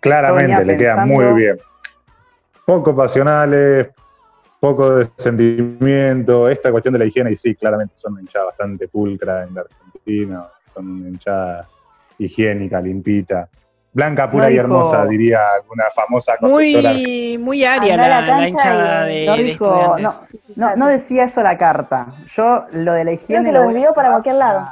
claramente, 0.00 0.64
le 0.64 0.76
queda 0.76 1.06
muy 1.06 1.32
bien. 1.34 1.58
Poco 2.66 2.94
pasionales, 2.94 3.88
poco 4.60 4.96
de 4.96 5.10
sentimiento, 5.16 6.48
esta 6.48 6.70
cuestión 6.70 6.92
de 6.92 6.98
la 6.98 7.04
higiene, 7.06 7.32
y 7.32 7.36
sí, 7.36 7.54
claramente 7.54 7.96
son 7.96 8.12
una 8.12 8.22
hinchada 8.22 8.46
bastante 8.46 8.88
pulcra 8.88 9.44
en 9.44 9.54
la 9.54 9.62
Argentina, 9.62 10.48
son 10.72 10.90
una 10.90 11.08
hinchada 11.08 11.68
higiénica, 12.18 12.80
limpita. 12.80 13.48
Blanca, 13.92 14.30
pura 14.30 14.50
y 14.50 14.56
hermosa, 14.56 15.04
diría 15.04 15.40
alguna 15.60 15.84
famosa 15.92 16.34
Muy, 16.40 17.36
muy 17.40 17.64
aria 17.64 17.96
la, 17.96 18.20
la, 18.20 18.48
hinchada 18.48 19.04
de, 19.04 19.26
no, 19.26 19.36
dijo, 19.36 19.96
no, 20.54 20.76
no, 20.76 20.86
decía 20.86 21.24
eso 21.24 21.42
la 21.42 21.58
carta. 21.58 22.06
Yo 22.32 22.66
lo 22.72 22.92
de 22.92 23.04
la 23.04 23.12
higiene. 23.12 23.50
lo, 23.50 23.68
lo 23.68 23.94
para 23.94 24.10
cualquier 24.10 24.36
lado. 24.36 24.68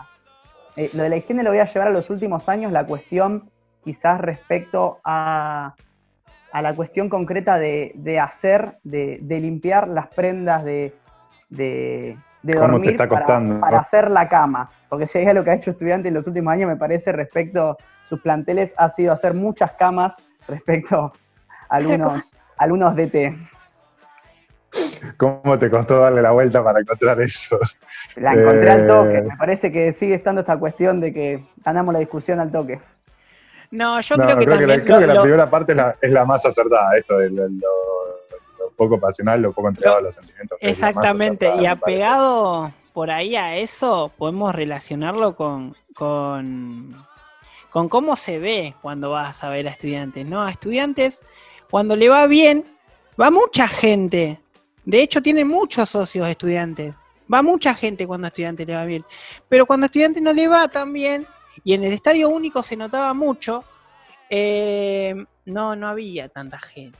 Eh, 0.76 0.90
lo 0.92 1.02
de 1.02 1.08
la 1.08 1.16
higiene 1.16 1.42
lo 1.42 1.50
voy 1.50 1.58
a 1.58 1.64
llevar 1.64 1.88
a 1.88 1.90
los 1.90 2.08
últimos 2.10 2.48
años, 2.48 2.70
la 2.70 2.86
cuestión 2.86 3.50
quizás 3.82 4.20
respecto 4.20 5.00
a, 5.02 5.74
a 6.52 6.62
la 6.62 6.74
cuestión 6.74 7.08
concreta 7.08 7.58
de, 7.58 7.90
de 7.96 8.20
hacer, 8.20 8.78
de, 8.84 9.18
de, 9.20 9.40
limpiar 9.40 9.88
las 9.88 10.06
prendas 10.06 10.62
de, 10.62 10.94
de, 11.48 12.16
dormir 12.42 12.96
para, 12.96 13.78
hacer 13.78 14.10
la 14.10 14.28
cama. 14.28 14.70
Porque 14.88 15.06
si 15.06 15.18
hay 15.18 15.26
algo 15.26 15.44
que 15.44 15.50
ha 15.50 15.54
hecho 15.54 15.70
estudiante 15.70 16.08
en 16.08 16.14
los 16.14 16.26
últimos 16.26 16.52
años, 16.52 16.68
me 16.68 16.76
parece, 16.76 17.12
respecto 17.12 17.76
sus 18.08 18.20
planteles 18.20 18.72
ha 18.76 18.88
sido 18.88 19.12
hacer 19.12 19.34
muchas 19.34 19.72
camas 19.74 20.16
respecto 20.46 21.12
a 21.68 21.76
algunos, 21.76 22.32
algunos 22.58 22.96
DT. 22.96 23.36
¿Cómo 25.16 25.58
te 25.58 25.70
costó 25.70 26.00
darle 26.00 26.22
la 26.22 26.30
vuelta 26.30 26.62
para 26.62 26.80
encontrar 26.80 27.20
eso? 27.20 27.58
La 28.16 28.32
encontré 28.32 28.70
al 28.70 28.86
toque. 28.86 29.18
Eh, 29.18 29.22
Me 29.22 29.36
parece 29.36 29.72
que 29.72 29.92
sigue 29.92 30.14
estando 30.14 30.42
esta 30.42 30.58
cuestión 30.58 31.00
de 31.00 31.12
que 31.12 31.44
ganamos 31.64 31.92
la 31.92 32.00
discusión 32.00 32.40
al 32.40 32.50
toque. 32.50 32.80
No, 33.70 34.00
yo 34.00 34.16
creo 34.16 34.38
que 34.38 34.44
creo 34.44 34.56
también. 34.56 34.68
Que 34.68 34.76
la, 34.78 34.84
creo 34.84 34.98
que 35.00 35.06
la 35.06 35.22
primera 35.22 35.50
parte 35.50 35.76
es 36.00 36.10
la, 36.10 36.24
más 36.24 36.44
acertada, 36.46 36.96
esto 36.96 37.18
de 37.18 37.30
lo, 37.30 37.46
poco 38.78 38.98
pasional, 38.98 39.42
lo 39.42 39.52
poco 39.52 39.68
entregado 39.68 39.98
a 39.98 40.00
los 40.00 40.14
sentimientos. 40.14 40.56
Exactamente, 40.62 41.52
y 41.60 41.66
apegado 41.66 42.72
por 42.94 43.10
ahí 43.10 43.36
a 43.36 43.58
eso, 43.58 44.10
podemos 44.16 44.54
relacionarlo 44.54 45.36
con, 45.36 45.76
con 45.94 46.96
con 47.70 47.88
cómo 47.88 48.16
se 48.16 48.38
ve 48.38 48.74
cuando 48.80 49.10
vas 49.10 49.44
a 49.44 49.50
ver 49.50 49.68
a 49.68 49.70
estudiantes, 49.70 50.26
¿no? 50.26 50.42
A 50.42 50.50
estudiantes, 50.50 51.22
cuando 51.70 51.96
le 51.96 52.08
va 52.08 52.26
bien, 52.26 52.64
va 53.20 53.30
mucha 53.30 53.68
gente. 53.68 54.40
De 54.84 55.02
hecho, 55.02 55.22
tiene 55.22 55.44
muchos 55.44 55.90
socios 55.90 56.26
estudiantes. 56.28 56.94
Va 57.32 57.42
mucha 57.42 57.74
gente 57.74 58.06
cuando 58.06 58.26
a 58.26 58.28
estudiante 58.28 58.64
le 58.64 58.74
va 58.74 58.86
bien. 58.86 59.04
Pero 59.48 59.66
cuando 59.66 59.84
a 59.84 59.88
estudiante 59.88 60.20
no 60.20 60.32
le 60.32 60.48
va 60.48 60.68
tan 60.68 60.92
bien, 60.92 61.26
y 61.62 61.74
en 61.74 61.84
el 61.84 61.92
estadio 61.92 62.30
único 62.30 62.62
se 62.62 62.76
notaba 62.76 63.12
mucho, 63.12 63.62
eh, 64.30 65.14
no, 65.44 65.76
no 65.76 65.88
había 65.88 66.28
tanta 66.28 66.58
gente. 66.58 66.98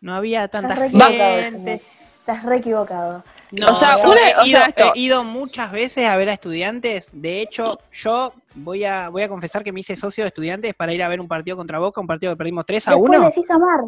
No 0.00 0.14
había 0.14 0.48
tanta 0.48 0.76
gente. 0.76 1.82
Estás 2.20 2.44
re 2.44 2.58
equivocado. 2.58 3.24
No, 3.52 3.70
o 3.70 3.74
sea, 3.74 3.96
he, 3.96 4.98
ido, 4.98 5.24
muchas 5.24 5.72
veces 5.72 6.06
a 6.06 6.16
ver 6.16 6.28
a 6.28 6.34
estudiantes. 6.34 7.08
De 7.12 7.40
hecho, 7.40 7.78
yo 7.90 8.34
voy 8.54 8.84
a, 8.84 9.08
voy 9.08 9.22
a 9.22 9.28
confesar 9.28 9.64
que 9.64 9.72
me 9.72 9.80
hice 9.80 9.96
socio 9.96 10.24
de 10.24 10.28
estudiantes 10.28 10.74
para 10.74 10.92
ir 10.92 11.02
a 11.02 11.08
ver 11.08 11.20
un 11.20 11.28
partido 11.28 11.56
contra 11.56 11.78
Boca, 11.78 12.00
un 12.00 12.06
partido 12.06 12.32
que 12.32 12.36
perdimos 12.36 12.66
3 12.66 12.88
a 12.88 12.96
1. 12.96 13.20
decís 13.20 13.50
amar. 13.50 13.80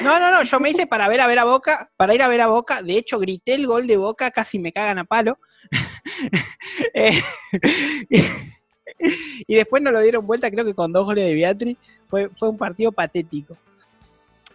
No, 0.00 0.18
no, 0.18 0.30
no, 0.30 0.42
yo 0.42 0.58
me 0.58 0.70
hice 0.70 0.86
para 0.86 1.06
ver 1.08 1.20
a 1.20 1.26
ver 1.26 1.38
a 1.38 1.44
Boca, 1.44 1.90
para 1.96 2.14
ir 2.14 2.22
a 2.22 2.28
ver 2.28 2.40
a 2.40 2.46
Boca. 2.46 2.82
De 2.82 2.96
hecho, 2.96 3.18
grité 3.18 3.54
el 3.54 3.66
gol 3.66 3.86
de 3.86 3.96
Boca, 3.96 4.30
casi 4.30 4.58
me 4.58 4.72
cagan 4.72 4.98
a 4.98 5.04
palo. 5.04 5.38
Eh, 6.92 7.20
y 9.46 9.54
después 9.54 9.82
nos 9.82 9.92
lo 9.92 10.00
dieron 10.00 10.26
vuelta, 10.26 10.50
creo 10.50 10.64
que 10.64 10.74
con 10.74 10.92
dos 10.92 11.04
goles 11.04 11.24
de 11.24 11.34
Beatriz. 11.34 11.76
Fue, 12.08 12.28
fue 12.36 12.48
un 12.48 12.56
partido 12.56 12.92
patético. 12.92 13.56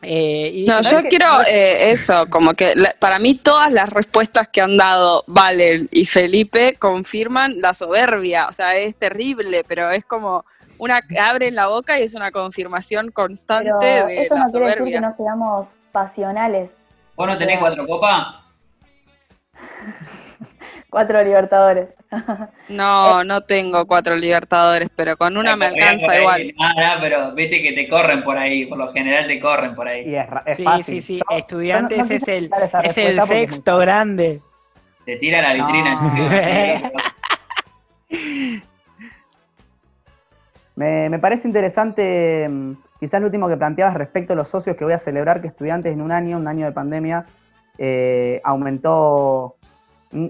Eh, 0.02 0.64
no, 0.66 0.82
yo 0.82 1.04
quiero 1.04 1.42
eh, 1.46 1.92
eso, 1.92 2.26
como 2.30 2.54
que 2.54 2.74
para 3.00 3.20
mí 3.20 3.36
todas 3.36 3.72
las 3.72 3.90
respuestas 3.90 4.48
que 4.48 4.62
han 4.62 4.78
dado 4.78 5.26
Valen 5.28 5.90
y 5.92 6.06
Felipe 6.06 6.78
confirman 6.80 7.60
la 7.60 7.74
soberbia, 7.74 8.48
o 8.48 8.54
sea, 8.54 8.78
es 8.78 8.96
terrible, 8.96 9.66
pero 9.68 9.92
es 9.92 10.06
como 10.06 10.46
una 10.78 11.02
abren 11.22 11.54
la 11.56 11.68
boca 11.68 12.00
y 12.00 12.04
es 12.04 12.16
una 12.16 12.32
confirmación 12.32 13.12
constante 13.12 13.86
de 13.86 14.22
eso 14.22 14.38
no 14.38 14.46
quiere 14.46 14.66
decir 14.68 14.84
que 14.86 15.02
no 15.02 15.12
seamos 15.12 15.68
pasionales. 15.92 16.72
¿Vos 17.18 17.28
no 17.28 17.38
tenés 17.38 17.60
cuatro 17.60 17.86
copas? 17.86 18.28
Cuatro 20.90 21.24
libertadores. 21.24 21.96
no, 22.70 23.24
no 23.24 23.42
tengo 23.42 23.86
cuatro 23.86 24.16
libertadores, 24.16 24.90
pero 24.96 25.16
con 25.18 25.38
una 25.38 25.56
me 25.56 25.68
alcanza 25.68 26.20
igual. 26.20 26.54
Ah, 26.60 26.98
pero 27.00 27.34
viste 27.34 27.62
que 27.62 27.74
te 27.74 27.88
corren 27.88 28.24
por 28.24 28.38
ahí, 28.38 28.66
por 28.66 28.78
lo 28.78 28.92
general 28.92 29.28
te 29.28 29.40
corren 29.40 29.76
por 29.76 29.88
ahí. 29.88 30.06
sí, 30.56 30.66
sí, 30.84 31.02
sí, 31.02 31.22
estudiantes 31.30 32.10
es 32.10 32.28
el, 32.28 32.50
es 32.84 32.98
el 32.98 33.22
sexto 33.22 33.78
grande. 33.78 34.42
Te 35.06 35.18
tira 35.18 35.42
la 35.42 35.54
vitrina. 35.54 36.00
me, 40.76 41.10
me 41.10 41.20
parece 41.20 41.48
interesante, 41.48 42.48
mm, 42.48 42.74
quizás 43.00 43.20
lo 43.22 43.28
último 43.28 43.48
que 43.48 43.58
planteabas 43.58 43.96
respecto 43.96 44.34
a 44.34 44.36
los 44.36 44.50
socios 44.50 44.76
que 44.76 44.84
voy 44.84 44.94
a 44.94 45.00
celebrar, 45.00 45.42
que 45.42 45.48
estudiantes 45.48 45.94
en 45.94 46.02
un 46.02 46.12
año, 46.12 46.38
un 46.38 46.48
año 46.48 46.66
de 46.66 46.72
pandemia, 46.72 47.26
eh, 47.78 48.42
aumentó 48.44 49.56
mm, 50.12 50.28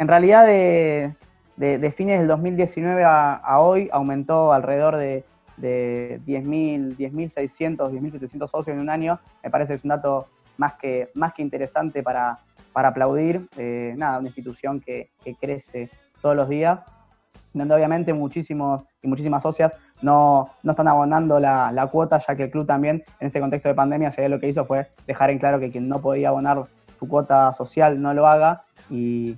en 0.00 0.08
realidad, 0.08 0.46
de, 0.46 1.92
fines 1.94 2.20
del 2.20 2.26
2019 2.26 3.04
a, 3.04 3.60
hoy 3.60 3.90
aumentó 3.92 4.50
alrededor 4.50 4.96
de, 4.96 5.24
de 5.58 6.22
10.000, 6.26 6.96
10.600, 6.96 7.90
10.700 7.90 8.48
socios 8.48 8.68
en 8.68 8.80
un 8.80 8.88
año. 8.88 9.20
Me 9.44 9.50
parece 9.50 9.74
que 9.74 9.76
es 9.76 9.84
un 9.84 9.90
dato 9.90 10.26
más 10.56 10.72
que, 10.74 11.10
más 11.12 11.34
que 11.34 11.42
interesante 11.42 12.02
para, 12.02 12.38
aplaudir. 12.72 13.46
Eh, 13.58 13.92
nada, 13.98 14.20
una 14.20 14.28
institución 14.28 14.80
que, 14.80 15.10
crece 15.38 15.90
todos 16.22 16.34
los 16.34 16.48
días, 16.48 16.80
donde 17.52 17.74
obviamente 17.74 18.14
muchísimos 18.14 18.84
y 19.02 19.06
muchísimas 19.06 19.42
socias 19.42 19.74
no, 20.00 20.48
están 20.64 20.88
abonando 20.88 21.38
la, 21.38 21.72
la, 21.72 21.88
cuota, 21.88 22.22
ya 22.26 22.34
que 22.36 22.44
el 22.44 22.50
club 22.50 22.66
también, 22.66 23.04
en 23.20 23.26
este 23.26 23.38
contexto 23.38 23.68
de 23.68 23.74
pandemia, 23.74 24.10
se 24.12 24.22
ve 24.22 24.30
lo 24.30 24.40
que 24.40 24.48
hizo 24.48 24.64
fue 24.64 24.88
dejar 25.06 25.28
en 25.28 25.38
claro 25.38 25.60
que 25.60 25.70
quien 25.70 25.90
no 25.90 26.00
podía 26.00 26.30
abonar 26.30 26.64
su 26.98 27.06
cuota 27.06 27.52
social 27.52 28.00
no 28.00 28.14
lo 28.14 28.26
haga 28.26 28.62
y, 28.88 29.36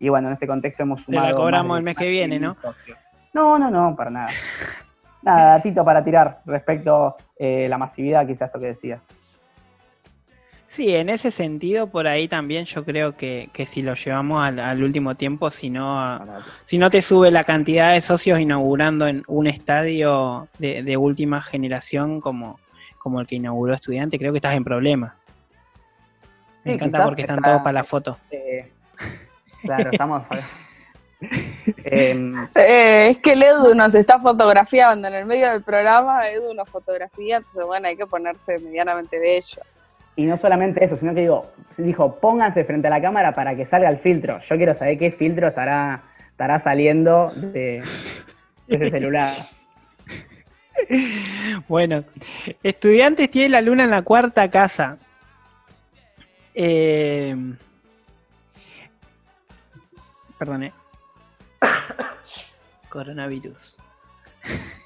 y 0.00 0.08
bueno, 0.08 0.28
en 0.28 0.34
este 0.34 0.46
contexto 0.46 0.82
hemos 0.82 1.02
sumado. 1.02 1.28
La 1.28 1.34
cobramos 1.34 1.78
el 1.78 1.84
mes 1.84 1.96
que 1.96 2.08
viene, 2.08 2.38
¿no? 2.38 2.56
No, 3.32 3.58
no, 3.58 3.70
no, 3.70 3.94
para 3.96 4.10
nada. 4.10 4.28
Nada, 5.20 5.54
datito 5.54 5.84
para 5.84 6.02
tirar 6.04 6.40
respecto 6.46 7.06
a 7.06 7.16
eh, 7.36 7.66
la 7.68 7.76
masividad, 7.76 8.24
quizás 8.24 8.46
esto 8.46 8.60
que 8.60 8.66
decía. 8.66 9.00
Sí, 10.68 10.94
en 10.94 11.08
ese 11.08 11.30
sentido, 11.30 11.86
por 11.88 12.06
ahí 12.06 12.28
también 12.28 12.66
yo 12.66 12.84
creo 12.84 13.16
que, 13.16 13.50
si 13.66 13.80
lo 13.80 13.94
llevamos 13.94 14.42
al, 14.42 14.82
último 14.82 15.16
tiempo, 15.16 15.50
si 15.50 15.70
no, 15.70 16.20
si 16.66 16.76
no 16.76 16.90
te 16.90 17.00
sube 17.00 17.30
la 17.30 17.44
cantidad 17.44 17.94
de 17.94 18.02
socios 18.02 18.38
inaugurando 18.38 19.08
en 19.08 19.24
un 19.28 19.46
estadio 19.46 20.46
de, 20.58 20.96
última 20.98 21.42
generación 21.42 22.20
como, 22.20 22.60
como 22.98 23.20
el 23.20 23.26
que 23.26 23.36
inauguró 23.36 23.72
Estudiante, 23.72 24.18
creo 24.18 24.32
que 24.32 24.38
estás 24.38 24.54
en 24.54 24.64
problema. 24.64 25.16
Me 26.64 26.74
encanta 26.74 27.02
porque 27.02 27.22
están 27.22 27.42
todos 27.42 27.62
para 27.62 27.72
la 27.72 27.84
foto. 27.84 28.18
Eh, 28.30 28.57
Claro, 29.62 29.90
estamos. 29.90 30.22
Em, 31.84 32.32
eh, 32.54 33.08
es 33.10 33.18
que 33.18 33.32
el 33.32 33.42
Edu 33.42 33.74
nos 33.74 33.92
está 33.96 34.20
fotografiando 34.20 35.08
en 35.08 35.14
el 35.14 35.26
medio 35.26 35.50
del 35.50 35.64
programa, 35.64 36.28
Edu 36.28 36.54
nos 36.54 36.68
fotografía, 36.68 37.38
entonces 37.38 37.66
bueno, 37.66 37.88
hay 37.88 37.96
que 37.96 38.06
ponerse 38.06 38.58
medianamente 38.60 39.18
bello. 39.18 39.62
Y 40.14 40.26
no 40.26 40.36
solamente 40.36 40.84
eso, 40.84 40.96
sino 40.96 41.14
que 41.14 41.22
digo, 41.22 41.50
dijo, 41.76 42.16
pónganse 42.16 42.64
frente 42.64 42.88
a 42.88 42.90
la 42.90 43.00
cámara 43.00 43.34
para 43.34 43.54
que 43.56 43.64
salga 43.64 43.88
el 43.88 43.98
filtro. 43.98 44.40
Yo 44.40 44.56
quiero 44.56 44.74
saber 44.74 44.98
qué 44.98 45.12
filtro 45.12 45.48
estará, 45.48 46.02
estará 46.30 46.58
saliendo 46.58 47.32
de, 47.34 47.82
ese 48.68 48.90
celular. 48.90 49.32
Bueno, 51.68 52.04
estudiantes 52.62 53.30
tienen 53.30 53.52
la 53.52 53.60
luna 53.60 53.84
en 53.84 53.90
la 53.90 54.02
cuarta 54.02 54.48
casa. 54.48 54.96
Eh, 56.54 57.36
Perdone. 60.38 60.72
Coronavirus. 62.88 63.78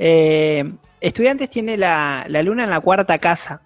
Eh, 0.00 0.62
estudiantes 1.00 1.50
tiene 1.50 1.76
la, 1.76 2.24
la 2.28 2.44
luna 2.44 2.62
en 2.62 2.70
la 2.70 2.78
cuarta 2.78 3.18
casa. 3.18 3.62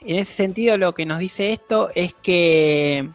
En 0.00 0.16
ese 0.16 0.32
sentido, 0.32 0.76
lo 0.76 0.94
que 0.94 1.06
nos 1.06 1.20
dice 1.20 1.52
esto 1.52 1.90
es 1.94 2.12
que 2.12 3.08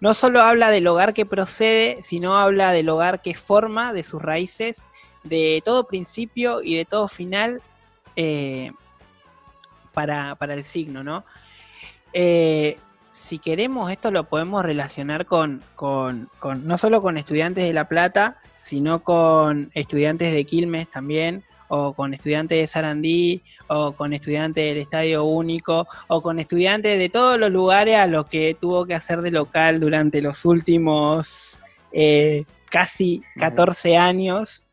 no 0.00 0.12
solo 0.12 0.42
habla 0.42 0.70
del 0.70 0.86
hogar 0.86 1.14
que 1.14 1.26
procede, 1.26 2.02
sino 2.02 2.36
habla 2.36 2.72
del 2.72 2.90
hogar 2.90 3.22
que 3.22 3.34
forma, 3.34 3.94
de 3.94 4.02
sus 4.02 4.20
raíces, 4.20 4.84
de 5.22 5.62
todo 5.64 5.86
principio 5.86 6.62
y 6.62 6.76
de 6.76 6.84
todo 6.84 7.08
final 7.08 7.62
eh, 8.16 8.70
para, 9.92 10.36
el 10.40 10.64
signo, 10.64 11.02
¿no? 11.02 11.24
Eh, 12.12 12.78
si 13.14 13.38
queremos, 13.38 13.92
esto 13.92 14.10
lo 14.10 14.24
podemos 14.24 14.64
relacionar 14.64 15.24
con, 15.24 15.62
con, 15.76 16.28
no 16.64 16.78
solo 16.78 17.00
con 17.00 17.16
estudiantes 17.16 17.64
de 17.64 17.72
La 17.72 17.86
Plata, 17.86 18.38
sino 18.60 19.04
con 19.04 19.70
estudiantes 19.74 20.32
de 20.32 20.44
Quilmes 20.44 20.90
también, 20.90 21.44
o 21.68 21.92
con 21.92 22.12
estudiantes 22.12 22.58
de 22.58 22.66
Sarandí, 22.66 23.40
o 23.68 23.92
con 23.92 24.14
estudiantes 24.14 24.64
del 24.64 24.78
Estadio 24.78 25.22
Único, 25.22 25.86
o 26.08 26.22
con 26.22 26.40
estudiantes 26.40 26.98
de 26.98 27.08
todos 27.08 27.38
los 27.38 27.52
lugares 27.52 27.96
a 27.96 28.08
los 28.08 28.26
que 28.26 28.56
tuvo 28.60 28.84
que 28.84 28.94
hacer 28.94 29.22
de 29.22 29.30
local 29.30 29.78
durante 29.78 30.20
los 30.20 30.44
últimos 30.44 31.60
eh, 31.92 32.44
casi 32.68 33.22
14 33.36 33.96
años. 33.96 34.64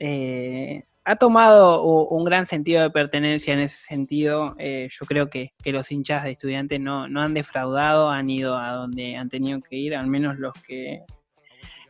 Eh, 0.00 0.82
ha 1.08 1.14
tomado 1.14 1.82
un 1.84 2.24
gran 2.24 2.46
sentido 2.46 2.82
de 2.82 2.90
pertenencia 2.90 3.54
en 3.54 3.60
ese 3.60 3.76
sentido. 3.76 4.56
Eh, 4.58 4.88
yo 4.90 5.06
creo 5.06 5.30
que, 5.30 5.52
los 5.64 5.92
hinchas 5.92 6.24
de 6.24 6.32
estudiantes 6.32 6.80
no, 6.80 7.04
han 7.04 7.32
defraudado, 7.32 8.10
han 8.10 8.28
ido 8.28 8.58
a 8.58 8.72
donde 8.72 9.14
han 9.14 9.28
tenido 9.28 9.60
que 9.60 9.76
ir, 9.76 9.94
al 9.94 10.08
menos 10.08 10.36
los 10.36 10.52
que, 10.66 11.04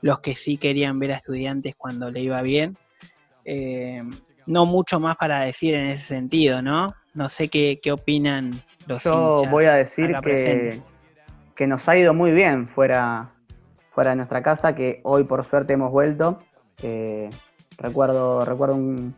los 0.03 0.21
que 0.21 0.37
sí 0.37 0.59
querían 0.59 0.99
ver 0.99 1.13
a 1.13 1.17
estudiantes 1.17 1.75
cuando 1.77 2.11
le 2.11 2.21
iba 2.21 2.43
bien. 2.43 2.77
Eh, 3.47 4.03
no 4.45 4.67
mucho 4.67 5.01
más 5.01 5.17
para 5.17 5.41
decir 5.41 5.75
en 5.75 5.87
ese 5.87 6.07
sentido, 6.07 6.61
¿no? 6.61 6.95
No 7.15 7.31
sé 7.31 7.49
qué, 7.49 7.81
opinan 7.91 8.61
los 8.87 9.03
Yo 9.03 9.45
voy 9.51 9.65
a 9.65 9.73
decir 9.73 10.15
que, 10.23 10.83
que, 11.55 11.67
nos 11.67 11.89
ha 11.89 11.97
ido 11.97 12.13
muy 12.13 12.33
bien 12.33 12.69
fuera, 12.69 13.33
fuera 13.93 14.11
de 14.11 14.17
nuestra 14.17 14.43
casa, 14.43 14.75
que 14.75 15.01
hoy 15.05 15.25
por 15.25 15.43
suerte 15.47 15.73
hemos 15.73 15.91
vuelto. 15.91 16.39
Recuerdo, 17.79 18.45
recuerdo 18.45 18.75
un, 18.75 19.15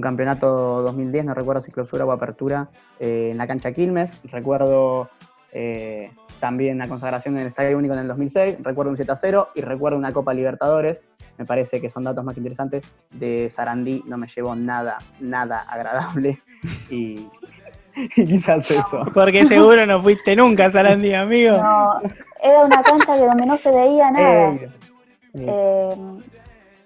campeonato 0.00 0.82
2010, 0.82 1.26
no 1.26 1.34
recuerdo 1.34 1.62
si 1.62 1.70
clausura 1.70 2.04
o 2.04 2.12
apertura, 2.12 2.68
eh, 2.98 3.28
en 3.30 3.38
la 3.38 3.46
cancha 3.46 3.72
Quilmes. 3.72 4.20
Recuerdo 4.24 5.10
eh, 5.52 6.10
también 6.40 6.78
la 6.78 6.88
consagración 6.88 7.36
en 7.36 7.42
el 7.42 7.48
Estadio 7.48 7.76
Único 7.76 7.94
en 7.94 8.00
el 8.00 8.08
2006. 8.08 8.56
Recuerdo 8.62 8.90
un 8.90 8.96
7 8.96 9.12
0 9.20 9.48
y 9.54 9.60
recuerdo 9.60 9.98
una 9.98 10.12
Copa 10.12 10.34
Libertadores. 10.34 11.00
Me 11.38 11.44
parece 11.44 11.80
que 11.80 11.88
son 11.88 12.04
datos 12.04 12.24
más 12.24 12.36
interesantes. 12.36 12.92
De 13.10 13.48
Sarandí 13.50 14.02
no 14.06 14.16
me 14.16 14.26
llevó 14.28 14.54
nada, 14.54 14.98
nada 15.20 15.60
agradable. 15.60 16.40
Y, 16.90 17.28
quizás 18.14 18.70
eso. 18.70 19.02
Porque 19.12 19.46
seguro 19.46 19.86
no 19.86 20.00
fuiste 20.02 20.34
nunca 20.34 20.70
Sarandí, 20.70 21.14
amigo. 21.14 21.58
No, 21.58 22.00
era 22.42 22.64
una 22.64 22.82
cancha 22.82 23.16
que 23.16 23.24
donde 23.24 23.46
no 23.46 23.56
se 23.58 23.70
veía 23.70 24.10
nada. 24.10 24.54
Eh, 25.34 25.88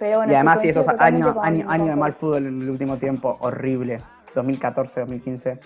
y 0.00 0.34
además, 0.34 0.60
sí, 0.60 0.68
esos 0.68 0.86
años 0.98 1.34
año, 1.42 1.86
de 1.86 1.96
mal 1.96 2.12
fútbol 2.12 2.46
en 2.46 2.62
el 2.62 2.70
último 2.70 2.96
tiempo, 2.96 3.36
horrible. 3.40 3.98
2014, 4.34 5.00
2015. 5.00 5.58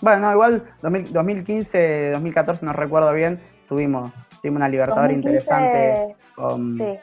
Bueno, 0.00 0.20
no, 0.20 0.32
igual 0.32 0.62
2015, 0.80 2.12
2014, 2.12 2.64
no 2.64 2.72
recuerdo 2.72 3.12
bien, 3.12 3.38
tuvimos, 3.68 4.12
tuvimos 4.40 4.56
una 4.56 4.68
Libertadores 4.68 5.16
interesante 5.16 6.16
con... 6.34 6.76
Sí. 6.76 6.98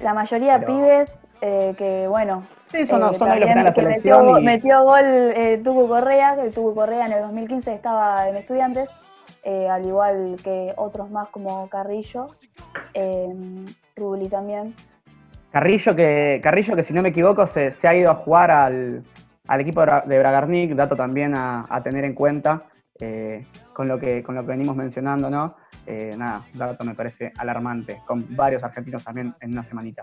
La 0.00 0.14
mayoría 0.14 0.58
de 0.58 0.66
pibes 0.66 1.20
eh, 1.40 1.74
que, 1.76 2.06
bueno... 2.08 2.44
Sí, 2.68 2.86
son, 2.86 3.02
eh, 3.02 3.18
son 3.18 3.28
los 3.28 3.38
que 3.38 3.44
están 3.44 3.58
en 3.58 3.64
la 3.64 3.72
selección. 3.72 4.26
Metió, 4.26 4.42
metió 4.42 4.84
gol 4.84 5.04
eh, 5.04 5.60
Tucu 5.62 5.88
Correa, 5.88 6.36
que 6.36 6.50
Tucu 6.50 6.74
Correa 6.74 7.06
en 7.06 7.12
el 7.12 7.20
2015 7.22 7.74
estaba 7.74 8.28
en 8.28 8.36
Estudiantes, 8.36 8.88
eh, 9.42 9.68
al 9.68 9.84
igual 9.84 10.36
que 10.42 10.72
otros 10.76 11.10
más 11.10 11.28
como 11.28 11.68
Carrillo, 11.68 12.28
Rubli 13.96 14.28
también. 14.28 14.74
Carrillo 15.52 15.94
que, 15.94 16.40
Carrillo 16.42 16.74
que 16.74 16.82
si 16.82 16.94
no 16.94 17.02
me 17.02 17.10
equivoco 17.10 17.46
se, 17.46 17.72
ha 17.86 17.94
ido 17.94 18.10
a 18.10 18.14
jugar 18.14 18.50
al, 18.50 19.04
equipo 19.60 19.84
de 19.84 20.18
Bragarnik, 20.18 20.74
dato 20.74 20.96
también 20.96 21.34
a, 21.34 21.80
tener 21.84 22.04
en 22.06 22.14
cuenta 22.14 22.64
eh, 22.98 23.44
con, 23.74 23.86
lo 23.86 23.98
que, 23.98 24.22
con 24.22 24.34
lo 24.34 24.40
que 24.42 24.48
venimos 24.48 24.74
mencionando, 24.74 25.28
¿no? 25.28 25.56
Eh, 25.86 26.14
nada, 26.16 26.42
dato 26.54 26.84
me 26.84 26.94
parece 26.94 27.32
alarmante, 27.36 28.00
con 28.06 28.34
varios 28.34 28.62
argentinos 28.62 29.04
también 29.04 29.34
en 29.40 29.52
una 29.52 29.62
semanita. 29.62 30.02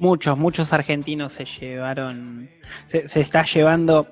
Muchos, 0.00 0.38
muchos 0.38 0.72
argentinos 0.72 1.34
se 1.34 1.44
llevaron, 1.44 2.48
se, 2.86 3.20
está 3.20 3.44
llevando 3.44 4.08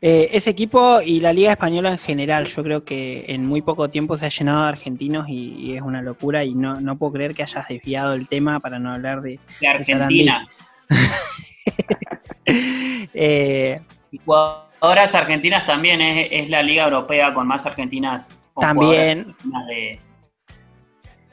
eh, 0.00 0.30
ese 0.32 0.48
equipo 0.48 1.02
y 1.04 1.20
la 1.20 1.34
Liga 1.34 1.50
Española 1.50 1.90
en 1.90 1.98
general. 1.98 2.46
Yo 2.46 2.62
creo 2.62 2.84
que 2.84 3.26
en 3.28 3.44
muy 3.44 3.60
poco 3.60 3.90
tiempo 3.90 4.16
se 4.16 4.24
ha 4.24 4.28
llenado 4.30 4.62
de 4.62 4.68
argentinos 4.70 5.26
y, 5.28 5.74
es 5.76 5.82
una 5.82 6.00
locura 6.00 6.42
y 6.42 6.54
no, 6.54 6.80
no, 6.80 6.96
puedo 6.96 7.12
creer 7.12 7.34
que 7.34 7.42
hayas 7.42 7.68
desviado 7.68 8.14
el 8.14 8.28
tema 8.28 8.60
para 8.60 8.78
no 8.78 8.94
hablar 8.94 9.20
de, 9.20 9.38
de 9.60 9.68
Argentina. 9.68 10.48
eh, 12.46 13.82
jugadoras 14.24 15.14
argentinas 15.14 15.66
también 15.66 16.00
es, 16.00 16.48
la 16.48 16.62
Liga 16.62 16.84
Europea 16.84 17.34
con 17.34 17.46
más 17.46 17.66
argentinas. 17.66 18.40
también. 18.58 19.36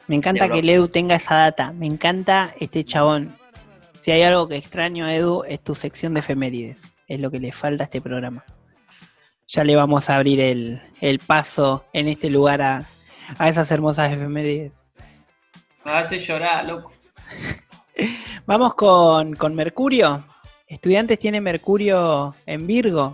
me 0.08 0.16
encanta 0.18 0.50
que 0.50 0.60
Edu 0.60 0.90
tenga 0.90 1.16
esa 1.16 1.36
data. 1.36 1.72
Me 1.72 1.86
encanta 1.86 2.54
este 2.60 2.84
chabón 2.84 3.42
si 4.04 4.12
hay 4.12 4.24
algo 4.24 4.50
que 4.50 4.58
extraño, 4.58 5.08
Edu, 5.08 5.46
es 5.48 5.62
tu 5.62 5.76
sección 5.76 6.14
de 6.14 6.20
efemérides. 6.20 6.82
Es 7.08 7.22
lo 7.22 7.32
que 7.32 7.40
le 7.40 7.54
falta 7.54 7.84
a 7.84 7.86
este 7.86 8.02
programa. 8.02 8.44
Ya 9.48 9.64
le 9.64 9.78
vamos 9.78 10.10
a 10.10 10.18
abrir 10.18 10.42
el, 10.42 10.82
paso 11.26 11.86
en 11.94 12.10
este 12.10 12.30
lugar 12.30 12.62
a, 12.62 12.86
esas 13.48 13.72
hermosas 13.72 14.12
efemérides. 14.12 14.74
Me 15.86 15.92
hace 15.94 16.20
llorar, 16.20 16.66
loco. 16.66 16.92
Vamos 18.46 18.74
con, 18.74 19.38
con 19.38 19.56
Mercurio. 19.56 20.26
Estudiantes 20.68 21.18
tiene 21.18 21.40
Mercurio 21.40 22.36
en 22.46 22.68
Virgo. 22.68 23.14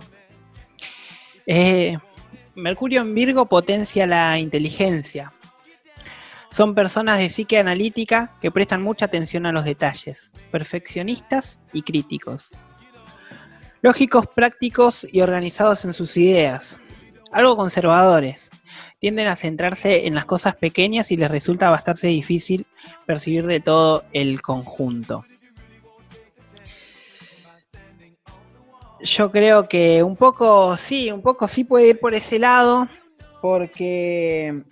Eh, 1.46 1.98
Mercurio 2.56 3.02
en 3.02 3.14
Virgo 3.14 3.46
potencia 3.46 4.08
la 4.08 4.40
inteligencia, 4.40 5.32
son 6.50 6.74
personas 6.74 7.18
de 7.18 7.28
psique 7.28 7.58
analítica 7.58 8.36
que 8.40 8.50
prestan 8.50 8.82
mucha 8.82 9.04
atención 9.04 9.46
a 9.46 9.52
los 9.52 9.64
detalles, 9.64 10.32
perfeccionistas 10.50 11.60
y 11.72 11.82
críticos. 11.82 12.54
Lógicos, 13.82 14.26
prácticos 14.26 15.06
y 15.10 15.20
organizados 15.20 15.84
en 15.84 15.94
sus 15.94 16.16
ideas. 16.16 16.78
Algo 17.32 17.56
conservadores. 17.56 18.50
Tienden 18.98 19.28
a 19.28 19.36
centrarse 19.36 20.06
en 20.06 20.14
las 20.14 20.26
cosas 20.26 20.56
pequeñas 20.56 21.10
y 21.12 21.16
les 21.16 21.30
resulta 21.30 21.70
bastante 21.70 22.08
difícil 22.08 22.66
percibir 23.06 23.46
de 23.46 23.60
todo 23.60 24.04
el 24.12 24.42
conjunto. 24.42 25.24
Yo 29.00 29.30
creo 29.30 29.66
que 29.68 30.02
un 30.02 30.16
poco 30.16 30.76
sí, 30.76 31.10
un 31.10 31.22
poco 31.22 31.48
sí 31.48 31.64
puede 31.64 31.88
ir 31.90 32.00
por 32.00 32.14
ese 32.14 32.38
lado, 32.38 32.86
porque 33.40 34.62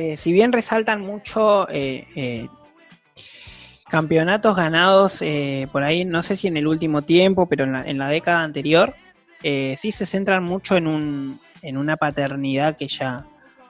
eh, 0.00 0.16
si 0.16 0.32
bien 0.32 0.50
resaltan 0.50 1.02
mucho 1.02 1.68
eh, 1.68 2.06
eh, 2.16 2.48
campeonatos 3.86 4.56
ganados 4.56 5.22
por 5.72 5.82
ahí, 5.82 6.06
no 6.06 6.22
sé 6.22 6.36
si 6.36 6.48
en 6.48 6.56
el 6.56 6.66
último 6.66 7.02
tiempo, 7.02 7.46
pero 7.46 7.64
en 7.64 7.98
la, 7.98 8.08
década 8.08 8.42
anterior, 8.42 8.94
sí 9.42 9.92
se 9.92 10.06
centran 10.06 10.42
mucho 10.44 10.76
en, 10.76 10.86
un, 10.86 11.40
en 11.60 11.76
una 11.76 11.96
paternidad 11.96 12.76
que 12.76 12.88
ya, 12.88 13.26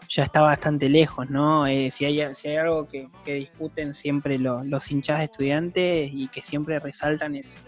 ya 0.09 0.25
está 0.25 0.43
bastante 0.43 0.89
lejos, 0.89 1.31
¿no? 1.31 1.65
si, 1.65 2.05
hay, 2.05 2.35
si 2.35 2.49
hay 2.49 2.57
algo 2.57 2.87
que, 2.87 3.09
discuten 3.25 3.95
siempre 3.95 4.39
los 4.39 4.91
hinchas 4.91 5.19
de 5.19 5.25
estudiantes 5.25 6.11
y 6.13 6.29
que 6.29 6.43
siempre 6.43 6.79
resaltan 6.79 7.35
es, 7.35 7.65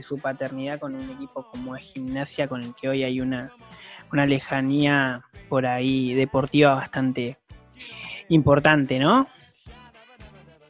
su 0.00 0.18
paternidad 0.18 0.80
con 0.80 0.94
un 0.94 1.10
equipo 1.10 1.46
como 1.50 1.76
es 1.76 1.84
Gimnasia, 1.84 2.48
con 2.48 2.62
el 2.62 2.74
que 2.74 2.88
hoy 2.88 3.04
hay 3.04 3.20
una, 3.20 3.52
una 4.10 4.24
lejanía 4.24 5.22
por 5.50 5.66
ahí 5.66 6.14
deportiva 6.14 6.74
bastante, 6.74 7.36
importante, 8.30 8.98
¿no? 8.98 9.26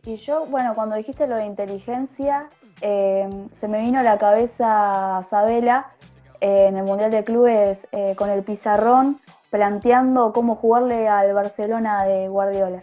Y 0.05 0.16
yo, 0.16 0.46
bueno, 0.46 0.75
cuando 0.75 0.96
dijiste 0.96 1.27
lo 1.27 1.37
de 1.37 1.46
inteligencia, 1.46 2.49
eh, 2.81 3.29
se 3.59 3.68
me 3.68 3.81
vino 3.83 4.01
a 4.01 4.03
la 4.03 4.18
cabeza 4.18 5.23
Sabela 5.29 5.92
eh, 6.40 6.66
en 6.68 6.77
el 6.77 6.85
Mundial 6.85 7.11
de 7.11 7.23
Clubes 7.23 7.87
eh, 7.92 8.14
con 8.16 8.31
el 8.31 8.42
pizarrón 8.42 9.20
planteando 9.51 10.33
cómo 10.33 10.57
jugarle 10.57 11.07
al 11.09 11.35
Barcelona 11.35 12.05
de 12.05 12.29
Guardiola. 12.29 12.83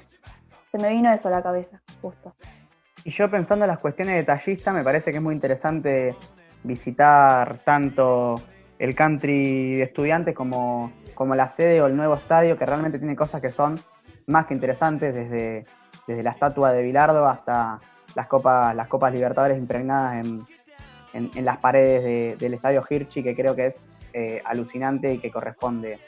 Se 0.72 0.78
me 0.78 0.90
vino 0.90 1.12
eso 1.12 1.30
a 1.30 1.32
la 1.32 1.42
cabeza, 1.42 1.82
justo. 2.02 2.34
Y 3.04 3.12
yo 3.12 3.32
pensando 3.32 3.66
en 3.66 3.70
las 3.70 3.80
cuestiones 3.80 4.16
detallistas, 4.16 4.74
me 4.76 4.84
parece 4.84 5.12
que 5.12 5.18
es 5.18 5.24
muy 5.24 5.34
interesante 5.34 6.16
visitar 6.64 7.60
tanto 7.64 8.36
el 8.78 8.94
country 8.94 9.78
de 9.78 9.84
estudiantes 9.84 10.36
como, 10.36 10.92
como 11.16 11.34
la 11.34 11.48
sede 11.48 11.82
o 11.82 11.88
el 11.88 11.96
nuevo 11.96 12.16
estadio, 12.16 12.58
que 12.58 12.66
realmente 12.66 13.00
tiene 13.00 13.16
cosas 13.16 13.42
que 13.42 13.50
son 13.50 13.80
más 14.28 14.46
que 14.46 14.54
interesantes, 14.54 15.14
desde, 15.14 15.66
desde 16.06 16.24
la 16.24 16.32
estatua 16.32 16.74
de 16.74 16.84
Bilardo 16.84 17.28
hasta 17.28 17.80
las 18.14 18.28
copas, 18.28 18.76
las 18.76 18.88
copas 18.88 19.14
Libertadores 19.14 19.58
impregnadas 19.58 20.26
en, 20.26 20.46
las 21.44 21.58
paredes 21.58 22.38
del 22.38 22.54
estadio 22.54 22.84
Hirschi, 22.88 23.24
que 23.24 23.36
creo 23.36 23.56
que 23.56 23.68
es 23.68 23.84
eh, 24.14 24.42
alucinante 24.46 25.14
y 25.14 25.18
que 25.18 25.32
corresponde, 25.32 26.00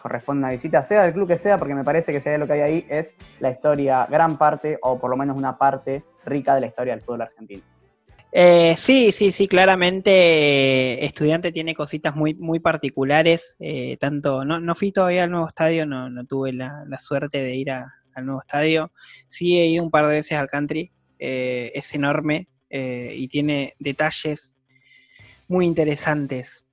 corresponde 0.00 0.40
una 0.40 0.50
visita, 0.50 0.82
sea 0.82 1.04
del 1.04 1.12
club 1.12 1.28
que 1.28 1.38
sea, 1.38 1.58
porque 1.58 1.74
me 1.74 1.84
parece 1.84 2.10
que 2.10 2.20
sea 2.20 2.38
lo 2.38 2.46
que 2.46 2.54
hay 2.54 2.60
ahí 2.60 2.86
es 2.88 3.14
la 3.38 3.50
historia, 3.50 4.06
gran 4.10 4.38
parte, 4.38 4.78
o 4.82 4.98
por 4.98 5.10
lo 5.10 5.16
menos 5.16 5.36
una 5.36 5.58
parte 5.58 6.02
rica 6.24 6.54
de 6.54 6.62
la 6.62 6.66
historia 6.66 6.94
del 6.94 7.04
fútbol 7.04 7.22
argentino. 7.22 7.62
Eh, 8.34 8.74
sí, 8.78 9.12
sí, 9.12 9.30
sí, 9.30 9.46
claramente 9.46 10.10
eh, 10.10 11.04
Estudiante 11.04 11.52
tiene 11.52 11.74
cositas 11.74 12.16
muy, 12.16 12.34
muy 12.34 12.60
particulares. 12.60 13.56
Eh, 13.60 13.98
tanto, 14.00 14.44
no, 14.44 14.58
no 14.58 14.74
fui 14.74 14.90
todavía 14.90 15.24
al 15.24 15.30
nuevo 15.30 15.48
estadio, 15.48 15.84
no, 15.84 16.08
no 16.08 16.24
tuve 16.24 16.52
la, 16.54 16.86
suerte 16.98 17.42
de 17.42 17.54
ir 17.54 17.70
al 17.70 17.90
nuevo 18.24 18.40
estadio. 18.40 18.90
Sí 19.28 19.58
he 19.58 19.66
ido 19.66 19.84
un 19.84 19.90
par 19.90 20.06
de 20.06 20.14
veces 20.14 20.38
al 20.38 20.48
country, 20.48 20.90
es 21.18 21.94
enorme 21.94 22.48
y 22.68 23.28
tiene 23.28 23.74
detalles 23.78 24.56
muy 25.46 25.66
interesantes. 25.66 26.64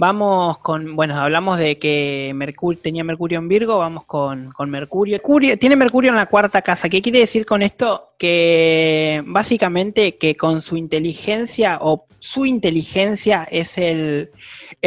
Vamos 0.00 0.58
con, 0.58 0.94
bueno, 0.94 1.16
hablamos 1.16 1.58
de 1.58 1.76
que 1.80 2.30
Mercurio, 2.32 2.80
tenía 2.80 3.02
Mercurio 3.02 3.40
en 3.40 3.48
Virgo, 3.48 3.78
vamos 3.78 4.04
con, 4.04 4.54
Mercurio. 4.68 5.20
Tiene 5.58 5.74
Mercurio 5.74 6.10
en 6.10 6.16
la 6.16 6.26
cuarta 6.26 6.62
casa. 6.62 6.88
¿Qué 6.88 7.02
quiere 7.02 7.18
decir 7.18 7.44
con 7.44 7.62
esto? 7.62 8.12
Que 8.16 9.24
básicamente 9.26 10.16
que 10.16 10.36
con 10.36 10.62
su 10.62 10.76
inteligencia 10.76 11.78
o 11.80 12.06
su 12.20 12.46
inteligencia 12.46 13.42
es 13.50 13.76
el, 13.76 14.30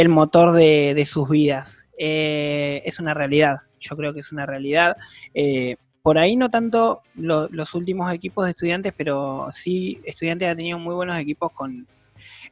motor 0.08 0.54
de, 0.54 1.06
sus 1.06 1.28
vidas. 1.28 1.84
Eh, 1.97 2.82
es 2.86 3.02
una 3.02 3.13
realidad, 3.13 3.58
yo 3.82 3.97
creo 3.97 4.13
que 4.13 4.21
es 4.21 4.32
una 4.32 4.45
realidad. 4.45 4.95
Eh, 5.34 5.76
por 6.02 6.19
ahí 6.19 6.38
no 6.38 6.50
tanto 6.50 7.02
los 7.15 7.76
últimos 7.76 8.13
equipos 8.13 8.45
de 8.45 8.52
estudiantes, 8.52 8.93
pero 8.95 9.50
sí 9.52 10.00
estudiantes 10.06 10.47
ha 10.47 10.56
tenido 10.56 10.80
muy 10.80 10.95
buenos 10.95 11.17
equipos 11.17 11.52
con 11.52 11.86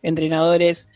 entrenadores 0.01 0.89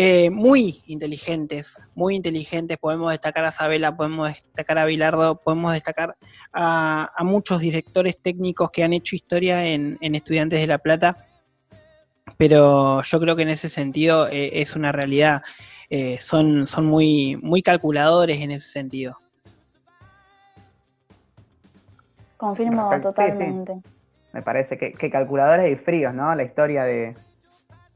eh, 0.00 0.30
muy 0.30 0.80
inteligentes, 0.86 1.82
muy 1.96 2.14
inteligentes. 2.14 2.76
Podemos 2.76 3.10
destacar 3.10 3.44
a 3.44 3.50
Sabela, 3.50 3.96
podemos 3.96 4.28
destacar 4.28 4.78
a 4.78 4.84
Bilardo, 4.84 5.40
podemos 5.40 5.72
destacar 5.72 6.14
a, 6.52 7.10
muchos 7.24 7.58
directores 7.58 8.16
técnicos 8.16 8.70
que 8.70 8.84
han 8.84 8.92
hecho 8.92 9.16
historia 9.16 9.64
en, 9.64 9.98
Estudiantes 10.00 10.60
de 10.60 10.68
La 10.68 10.78
Plata. 10.78 11.26
Pero 12.36 13.02
yo 13.02 13.18
creo 13.18 13.34
que 13.34 13.42
en 13.42 13.48
ese 13.48 13.68
sentido 13.68 14.28
eh, 14.28 14.60
es 14.60 14.76
una 14.76 14.92
realidad. 14.92 15.42
Eh, 15.90 16.18
son, 16.20 16.68
son 16.68 16.86
muy, 16.86 17.36
muy 17.42 17.60
calculadores 17.60 18.40
en 18.40 18.52
ese 18.52 18.70
sentido. 18.70 19.18
Confirmo 22.36 22.88
totalmente. 23.00 23.80
Me 24.32 24.42
parece 24.42 24.78
que, 24.78 24.92
que 24.92 25.10
calculadores 25.10 25.72
y 25.72 25.74
fríos, 25.74 26.14
¿no? 26.14 26.32
La 26.36 26.44
historia 26.44 26.84
de, 26.84 27.16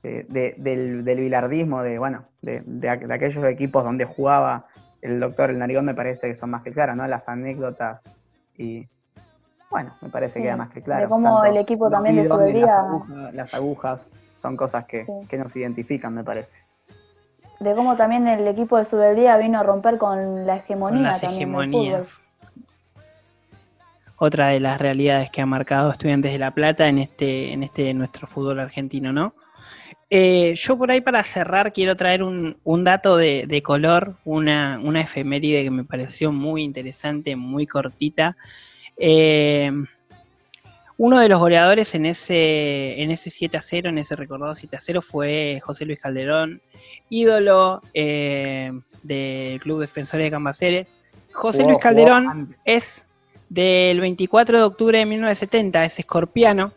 del, 0.03 1.05
del 1.05 1.21
bilardismo, 1.21 1.83
de, 1.83 1.99
bueno, 1.99 2.25
de, 2.41 2.89
aquellos 2.89 3.45
equipos 3.45 3.85
donde 3.85 4.05
jugaba 4.05 4.67
el 5.01 5.21
doctor 5.21 5.51
El 5.51 5.59
Narigón, 5.59 5.85
me 5.85 5.95
parece 5.95 6.29
que 6.29 6.35
son 6.35 6.51
más 6.51 6.63
que 6.63 6.73
claras, 6.73 6.97
¿no? 6.97 7.07
Las 7.07 7.29
anécdotas 7.29 8.01
y, 8.57 8.89
bueno, 9.71 9.93
me 10.01 10.09
parece 10.09 10.35
que 10.35 10.45
queda 10.45 10.57
más 10.57 10.71
que 10.71 10.83
claro. 10.83 11.03
De 11.03 11.09
cómo 11.09 11.45
el 11.45 11.57
equipo 11.57 11.89
también 11.91 12.17
de 12.17 12.27
su 12.27 12.37
Las, 12.37 13.35
las 13.35 13.55
agujas, 13.55 14.01
son 14.43 14.57
cosas 14.57 14.85
que, 14.87 15.07
nos 15.07 15.55
identifican, 15.57 16.15
me 16.15 16.25
parece. 16.25 16.53
De 17.61 17.75
cómo 17.75 17.97
también 17.97 18.27
el 18.27 18.47
equipo 18.49 18.77
de 18.77 18.85
Subeldía 18.85 19.37
vino 19.37 19.61
a 19.61 19.63
romper 19.63 19.99
con 19.99 20.47
la 20.47 20.57
hegemonía. 20.57 20.97
Con 20.97 21.03
las 21.03 21.23
hegemonías. 21.23 22.23
Otra 24.17 24.49
de 24.49 24.61
las 24.61 24.81
realidades 24.81 25.31
que 25.31 25.43
ha 25.43 25.47
marcado 25.47 25.91
Estudiantes 25.91 26.33
de 26.33 26.39
La 26.39 26.53
Plata 26.53 26.89
en 26.89 26.99
este, 26.99 27.53
en 27.53 27.63
este 27.63 27.95
nuestro 27.95 28.27
fútbol 28.27 28.61
argentino, 28.61 29.13
¿no? 29.13 29.35
Eh, 30.15 30.55
yo 30.57 30.77
por 30.77 30.91
ahí 30.91 31.01
para 31.01 31.25
cerrar 31.25 31.73
quiero 31.73 31.97
traer 31.97 32.23
un, 32.23 32.85
dato 32.85 33.17
de, 33.17 33.63
color, 33.65 34.17
una, 34.27 34.79
efeméride 35.01 35.65
que 35.65 35.71
me 35.71 35.85
pareció 35.85 36.31
muy 36.31 36.65
interesante, 36.65 37.35
muy 37.35 37.67
cortita. 37.67 38.37
Eh, 38.99 39.73
uno 40.99 41.19
de 41.19 41.31
los 41.31 41.41
goleadores 41.41 41.95
en 41.95 42.05
ese, 42.05 43.01
en 43.01 43.11
ese 43.11 43.31
7 43.31 43.57
a 43.57 43.63
0, 43.63 43.89
en 43.89 43.97
ese 43.97 44.15
recordado 44.15 44.55
7 44.55 44.77
a 44.77 44.81
0, 44.81 45.01
fue 45.01 45.61
José 45.65 45.87
Luis 45.87 45.99
Calderón, 45.99 46.61
ídolo 47.09 47.81
eh, 47.95 48.71
del 49.03 49.61
Club 49.61 49.81
Defensores 49.81 50.27
de 50.27 50.31
Cambaceres. 50.31 50.89
José 51.33 51.65
Luis 51.65 51.79
Calderón 51.79 52.55
es 52.67 53.03
del 53.49 53.99
24 53.99 54.59
de 54.59 54.65
octubre 54.65 54.99
de 54.99 55.07
1970, 55.07 55.87
es 55.87 55.99
escorpiano. 55.99 56.75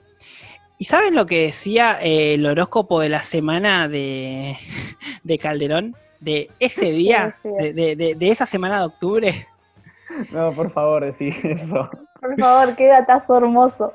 ¿Y 0.78 0.86
saben 0.86 1.16
lo 1.16 1.26
que 1.26 1.44
decía 1.44 1.98
eh, 2.02 2.34
el 2.34 2.46
horóscopo 2.46 3.00
de 3.00 3.10
la 3.10 3.24
semana 3.24 3.88
de, 3.88 4.58
Calderón? 5.42 5.96
De 6.20 6.50
ese 6.60 6.92
día, 6.92 7.38
de, 7.44 8.18
esa 8.20 8.46
semana 8.46 8.80
de 8.80 8.86
octubre. 8.86 9.48
No, 10.32 10.54
por 10.54 10.72
favor, 10.72 11.04
decí 11.04 11.30
eso. 11.44 11.90
Por 12.20 12.40
favor, 12.40 12.76
qué 12.76 12.88
datazo 12.88 13.38
hermoso. 13.38 13.94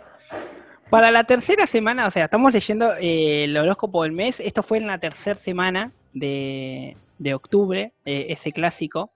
Para 0.91 1.11
la 1.11 1.25
tercera 1.25 1.67
semana, 1.67 2.07
o 2.07 2.11
sea, 2.11 2.25
estamos 2.25 2.53
leyendo 2.53 2.93
eh, 3.01 3.45
el 3.45 3.57
horóscopo 3.57 4.03
del 4.03 4.13
mes. 4.13 4.41
Esto 4.41 4.63
fue 4.63 4.79
en 4.79 4.87
la 4.87 4.99
tercera 4.99 5.37
semana 5.37 5.93
de, 6.13 6.97
octubre, 7.33 7.93
eh, 8.05 8.27
ese 8.29 8.53
clásico. 8.53 9.11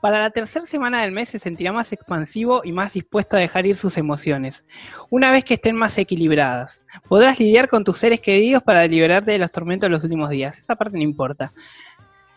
Para 0.00 0.20
la 0.20 0.30
tercera 0.30 0.64
semana 0.64 1.02
del 1.02 1.10
mes 1.10 1.28
se 1.28 1.40
sentirá 1.40 1.72
más 1.72 1.92
expansivo 1.92 2.60
y 2.62 2.70
más 2.70 2.92
dispuesto 2.92 3.36
a 3.36 3.40
dejar 3.40 3.66
ir 3.66 3.76
sus 3.76 3.98
emociones, 3.98 4.64
una 5.10 5.32
vez 5.32 5.44
que 5.44 5.54
estén 5.54 5.74
más 5.74 5.98
equilibradas. 5.98 6.80
Podrás 7.08 7.40
lidiar 7.40 7.68
con 7.68 7.82
tus 7.82 7.98
seres 7.98 8.20
queridos 8.20 8.62
para 8.62 8.86
liberarte 8.86 9.32
de 9.32 9.38
los 9.38 9.50
tormentos 9.50 9.88
de 9.88 9.90
los 9.90 10.04
últimos 10.04 10.30
días, 10.30 10.56
esa 10.56 10.76
parte 10.76 10.96
no 10.96 11.02
importa. 11.02 11.52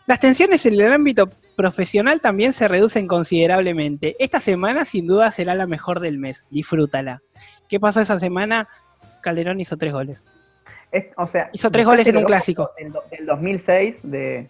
Las 0.08 0.19
tensiones 0.19 0.65
en 0.65 0.74
el 0.74 0.91
ámbito 0.91 1.30
profesional 1.56 2.19
también 2.19 2.54
se 2.54 2.67
reducen 2.67 3.06
considerablemente. 3.06 4.15
Esta 4.17 4.39
semana 4.39 4.84
sin 4.84 5.06
duda 5.06 5.30
será 5.30 5.54
la 5.54 5.67
mejor 5.67 6.00
del 6.00 6.17
mes, 6.17 6.47
disfrútala. 6.50 7.21
¿Qué 7.69 7.80
pasó 7.80 8.02
esa 8.02 8.19
semana? 8.19 8.67
Calderón 9.21 9.60
hizo 9.60 9.78
tres 9.78 9.93
goles. 9.93 10.26
o 11.15 11.28
sea, 11.28 11.52
hizo 11.54 11.69
tres 11.69 11.86
goles 11.86 12.08
en 12.08 12.17
un 12.17 12.24
clásico. 12.24 12.71
Del, 13.12 13.26
2006 13.28 14.00
de, 14.02 14.50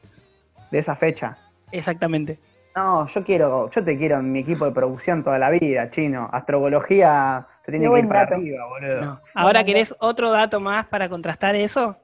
de 0.71 0.80
esa 0.80 0.95
fecha. 0.95 1.38
Exactamente. 1.74 2.39
No, 2.75 3.07
yo 3.07 3.23
quiero, 3.23 3.69
yo 3.69 3.84
te 3.84 3.97
quiero 3.97 4.19
en 4.19 4.31
mi 4.31 4.39
equipo 4.39 4.65
de 4.65 4.71
producción 4.71 5.23
toda 5.23 5.38
la 5.38 5.49
vida, 5.49 5.89
chino. 5.91 6.29
Astrología 6.31 7.45
se 7.65 7.71
tiene 7.71 7.89
que 7.89 7.99
ir 7.99 8.07
para 8.07 8.21
arriba, 8.21 8.65
boludo. 8.67 9.21
Ahora 9.34 9.63
querés 9.63 9.93
otro 9.99 10.31
dato 10.31 10.60
más 10.60 10.86
para 10.86 11.10
contrastar 11.10 11.55
eso. 11.55 11.97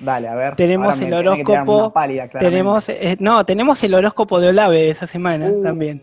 Dale, 0.00 0.28
a 0.28 0.34
ver. 0.34 0.56
Tenemos 0.56 1.00
el 1.00 1.12
horóscopo. 1.14 1.92
tenemos, 2.38 2.88
eh, 2.90 3.16
no, 3.18 3.44
tenemos 3.44 3.82
el 3.82 3.94
horóscopo 3.94 4.40
de 4.40 4.48
Olave 4.48 4.76
de 4.76 4.90
esa 4.90 5.06
semana 5.06 5.46
uh. 5.46 5.62
también. 5.62 6.02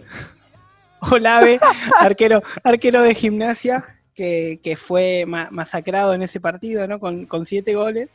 Olave, 1.11 1.59
arquero, 1.99 2.41
arquero 2.63 3.01
de 3.03 3.13
gimnasia, 3.13 3.85
que, 4.15 4.59
que 4.63 4.75
fue 4.75 5.25
masacrado 5.27 6.13
en 6.13 6.23
ese 6.23 6.39
partido, 6.39 6.87
¿no? 6.87 6.99
Con, 6.99 7.25
con 7.25 7.45
siete 7.45 7.75
goles. 7.75 8.09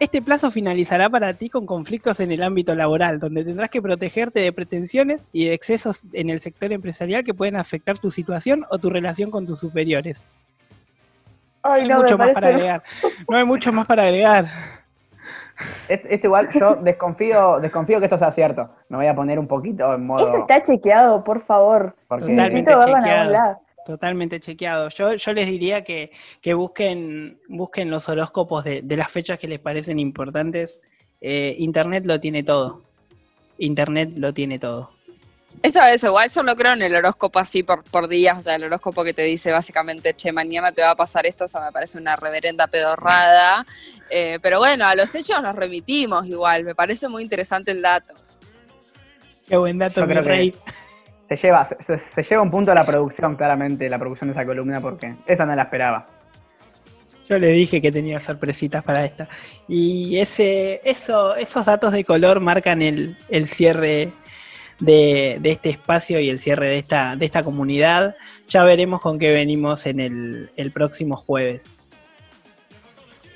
Este 0.00 0.22
plazo 0.22 0.52
finalizará 0.52 1.10
para 1.10 1.34
ti 1.34 1.50
con 1.50 1.66
conflictos 1.66 2.20
en 2.20 2.30
el 2.30 2.44
ámbito 2.44 2.72
laboral, 2.76 3.18
donde 3.18 3.44
tendrás 3.44 3.68
que 3.68 3.82
protegerte 3.82 4.38
de 4.40 4.52
pretensiones 4.52 5.26
y 5.32 5.46
de 5.46 5.54
excesos 5.54 6.06
en 6.12 6.30
el 6.30 6.40
sector 6.40 6.72
empresarial 6.72 7.24
que 7.24 7.34
pueden 7.34 7.56
afectar 7.56 7.98
tu 7.98 8.12
situación 8.12 8.64
o 8.70 8.78
tu 8.78 8.90
relación 8.90 9.32
con 9.32 9.44
tus 9.44 9.58
superiores. 9.58 10.24
no 11.64 11.72
hay 11.72 11.88
mucho 11.88 12.16
más 12.16 12.30
para 12.30 12.48
agregar. 12.48 12.82
No 13.28 13.36
hay 13.36 13.44
mucho 13.44 13.72
más 13.72 13.86
para 13.86 14.02
agregar. 14.04 14.46
Este, 15.88 16.20
igual, 16.22 16.48
yo 16.52 16.76
desconfío, 16.76 17.58
desconfío 17.58 17.98
que 17.98 18.04
esto 18.04 18.18
sea 18.18 18.30
cierto. 18.30 18.70
Me 18.88 18.98
voy 18.98 19.06
a 19.06 19.16
poner 19.16 19.40
un 19.40 19.48
poquito 19.48 19.92
en 19.92 20.06
modo. 20.06 20.28
Eso 20.28 20.38
está 20.38 20.62
chequeado, 20.62 21.24
por 21.24 21.40
favor. 21.40 21.96
Totalmente 22.08 22.72
chequeado. 22.72 23.60
Totalmente 23.88 24.38
chequeado. 24.38 24.90
Yo, 24.90 25.14
yo 25.14 25.32
les 25.32 25.46
diría 25.46 25.82
que, 25.82 26.10
busquen, 26.54 27.40
busquen 27.48 27.88
los 27.88 28.06
horóscopos 28.10 28.62
de, 28.62 28.82
las 28.86 29.10
fechas 29.10 29.38
que 29.38 29.48
les 29.48 29.60
parecen 29.60 29.98
importantes. 29.98 30.78
Eh, 31.22 31.56
Internet 31.58 32.04
lo 32.04 32.20
tiene 32.20 32.42
todo. 32.42 32.82
Internet 33.56 34.12
lo 34.14 34.34
tiene 34.34 34.58
todo. 34.58 34.90
Esta 35.62 35.86
vez 35.86 36.04
igual 36.04 36.30
yo 36.30 36.42
no 36.42 36.54
creo 36.54 36.74
en 36.74 36.82
el 36.82 36.96
horóscopo 36.96 37.38
así 37.38 37.62
por, 37.62 37.82
por 37.82 38.08
días, 38.08 38.36
o 38.36 38.42
sea, 38.42 38.56
el 38.56 38.64
horóscopo 38.64 39.04
que 39.04 39.14
te 39.14 39.22
dice 39.22 39.52
básicamente, 39.52 40.12
che, 40.12 40.32
mañana 40.32 40.70
te 40.70 40.82
va 40.82 40.90
a 40.90 40.94
pasar 40.94 41.24
esto, 41.24 41.46
o 41.46 41.48
sea, 41.48 41.62
me 41.62 41.72
parece 41.72 41.96
una 41.96 42.14
reverenda 42.14 42.66
pedorrada. 42.66 43.64
Eh, 44.10 44.38
pero 44.42 44.58
bueno, 44.58 44.84
a 44.84 44.94
los 44.96 45.14
hechos 45.14 45.40
nos 45.40 45.56
remitimos 45.56 46.26
igual, 46.26 46.62
me 46.62 46.74
parece 46.74 47.08
muy 47.08 47.22
interesante 47.22 47.72
el 47.72 47.80
dato. 47.80 48.12
Qué 49.48 49.56
buen 49.56 49.78
dato, 49.78 50.06
mi 50.06 50.12
rey 50.12 50.54
se 51.28 51.36
lleva, 51.36 51.66
se, 51.66 52.22
lleva 52.22 52.42
un 52.42 52.50
punto 52.50 52.72
a 52.72 52.74
la 52.74 52.86
producción, 52.86 53.36
claramente, 53.36 53.88
la 53.88 53.98
producción 53.98 54.28
de 54.28 54.32
esa 54.32 54.46
columna, 54.46 54.80
porque 54.80 55.14
esa 55.26 55.44
no 55.44 55.54
la 55.54 55.62
esperaba. 55.62 56.06
Yo 57.28 57.38
le 57.38 57.48
dije 57.48 57.82
que 57.82 57.92
tenía 57.92 58.18
sorpresitas 58.20 58.82
para 58.82 59.04
esta. 59.04 59.28
Y 59.68 60.18
ese, 60.18 60.80
eso, 60.84 61.36
esos 61.36 61.66
datos 61.66 61.92
de 61.92 62.04
color 62.04 62.40
marcan 62.40 62.80
el, 62.80 63.16
cierre 63.46 64.12
de, 64.80 65.38
este 65.44 65.68
espacio 65.68 66.18
y 66.20 66.30
el 66.30 66.40
cierre 66.40 66.66
de 66.68 66.78
esta, 66.78 67.16
de 67.16 67.26
esta 67.26 67.42
comunidad. 67.42 68.16
Ya 68.48 68.64
veremos 68.64 69.02
con 69.02 69.18
qué 69.18 69.30
venimos 69.30 69.84
en 69.84 70.00
el, 70.00 70.72
próximo 70.72 71.16
jueves. 71.16 71.90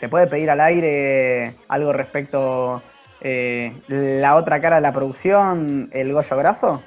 ¿Se 0.01 0.09
puede 0.09 0.27
pedir 0.27 0.49
al 0.49 0.63
aire 0.63 1.55
algo 1.69 1.93
respecto 1.93 2.83
eh, 3.21 3.75
la 3.89 4.37
otra 4.37 4.59
cara 4.63 4.77
de 4.77 4.83
la 4.83 4.93
producción, 4.93 5.91
el 5.93 6.15
Goyo 6.15 6.37
Graso? 6.39 6.83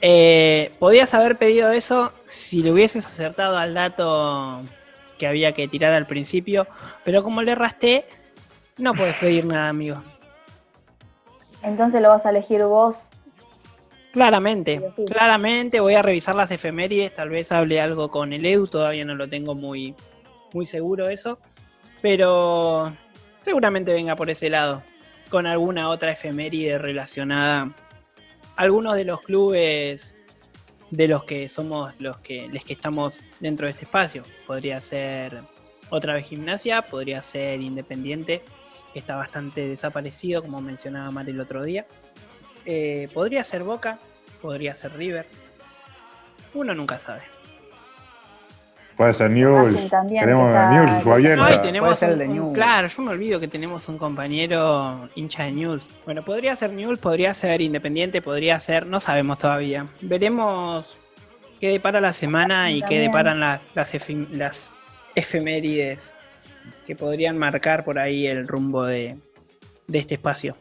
Eh, 0.00 0.72
podías 0.78 1.14
haber 1.14 1.36
pedido 1.36 1.70
eso 1.70 2.12
si 2.26 2.62
le 2.62 2.72
hubieses 2.72 3.06
acertado 3.06 3.56
al 3.56 3.74
dato 3.74 4.60
que 5.18 5.26
había 5.26 5.52
que 5.52 5.68
tirar 5.68 5.92
al 5.92 6.06
principio, 6.06 6.66
pero 7.04 7.22
como 7.22 7.42
le 7.42 7.54
rasté, 7.54 8.04
no 8.76 8.94
puedes 8.94 9.16
pedir 9.16 9.46
nada, 9.46 9.68
amigo. 9.68 10.02
Entonces 11.62 12.02
lo 12.02 12.10
vas 12.10 12.26
a 12.26 12.30
elegir 12.30 12.62
vos. 12.64 12.96
Claramente, 14.12 14.92
claramente 15.06 15.80
voy 15.80 15.94
a 15.94 16.02
revisar 16.02 16.36
las 16.36 16.50
efemérides, 16.52 17.14
tal 17.14 17.30
vez 17.30 17.50
hable 17.50 17.80
algo 17.80 18.10
con 18.12 18.32
el 18.32 18.46
Edu, 18.46 18.68
todavía 18.68 19.04
no 19.04 19.16
lo 19.16 19.28
tengo 19.28 19.56
muy, 19.56 19.96
muy 20.52 20.66
seguro 20.66 21.08
eso, 21.08 21.40
pero 22.00 22.94
seguramente 23.40 23.92
venga 23.92 24.14
por 24.14 24.30
ese 24.30 24.50
lado, 24.50 24.84
con 25.30 25.46
alguna 25.46 25.88
otra 25.88 26.12
efeméride 26.12 26.78
relacionada. 26.78 27.74
Algunos 28.56 28.94
de 28.94 29.04
los 29.04 29.20
clubes 29.20 30.14
de 30.90 31.08
los 31.08 31.24
que 31.24 31.48
somos 31.48 31.92
los 31.98 32.18
que, 32.18 32.48
los 32.48 32.62
que 32.64 32.72
estamos 32.74 33.14
dentro 33.40 33.66
de 33.66 33.72
este 33.72 33.84
espacio. 33.84 34.22
Podría 34.46 34.80
ser 34.80 35.42
otra 35.90 36.14
vez 36.14 36.26
gimnasia, 36.26 36.82
podría 36.82 37.22
ser 37.22 37.60
independiente, 37.60 38.42
que 38.92 38.98
está 38.98 39.16
bastante 39.16 39.68
desaparecido, 39.68 40.42
como 40.42 40.60
mencionaba 40.60 41.10
Mar 41.10 41.28
el 41.28 41.40
otro 41.40 41.64
día. 41.64 41.86
Eh, 42.64 43.08
podría 43.12 43.44
ser 43.44 43.64
Boca, 43.64 43.98
podría 44.40 44.74
ser 44.74 44.96
River. 44.96 45.26
Uno 46.54 46.74
nunca 46.74 46.98
sabe. 46.98 47.33
Puede 48.96 49.12
ser 49.12 49.30
News. 49.30 49.76
Tenemos 49.90 50.70
News 50.70 51.06
o 51.06 51.60
tenemos 51.62 51.98
Claro, 52.52 52.88
yo 52.88 53.02
me 53.02 53.10
olvido 53.10 53.40
que 53.40 53.48
tenemos 53.48 53.88
un 53.88 53.98
compañero 53.98 55.08
hincha 55.14 55.44
de 55.44 55.52
News. 55.52 55.90
Bueno, 56.04 56.24
podría 56.24 56.54
ser 56.54 56.72
News, 56.72 56.98
podría 56.98 57.34
ser 57.34 57.60
Independiente, 57.60 58.22
podría 58.22 58.60
ser, 58.60 58.86
no 58.86 59.00
sabemos 59.00 59.38
todavía. 59.38 59.86
Veremos 60.00 60.96
qué 61.58 61.68
depara 61.68 62.00
la 62.00 62.12
semana 62.12 62.70
y 62.70 62.82
qué 62.82 63.00
deparan 63.00 63.40
las, 63.40 63.68
las, 63.74 63.92
las 64.30 64.74
efemérides 65.14 66.14
que 66.86 66.94
podrían 66.94 67.36
marcar 67.36 67.84
por 67.84 67.98
ahí 67.98 68.26
el 68.26 68.46
rumbo 68.46 68.84
de, 68.84 69.16
de 69.86 69.98
este 69.98 70.14
espacio. 70.14 70.56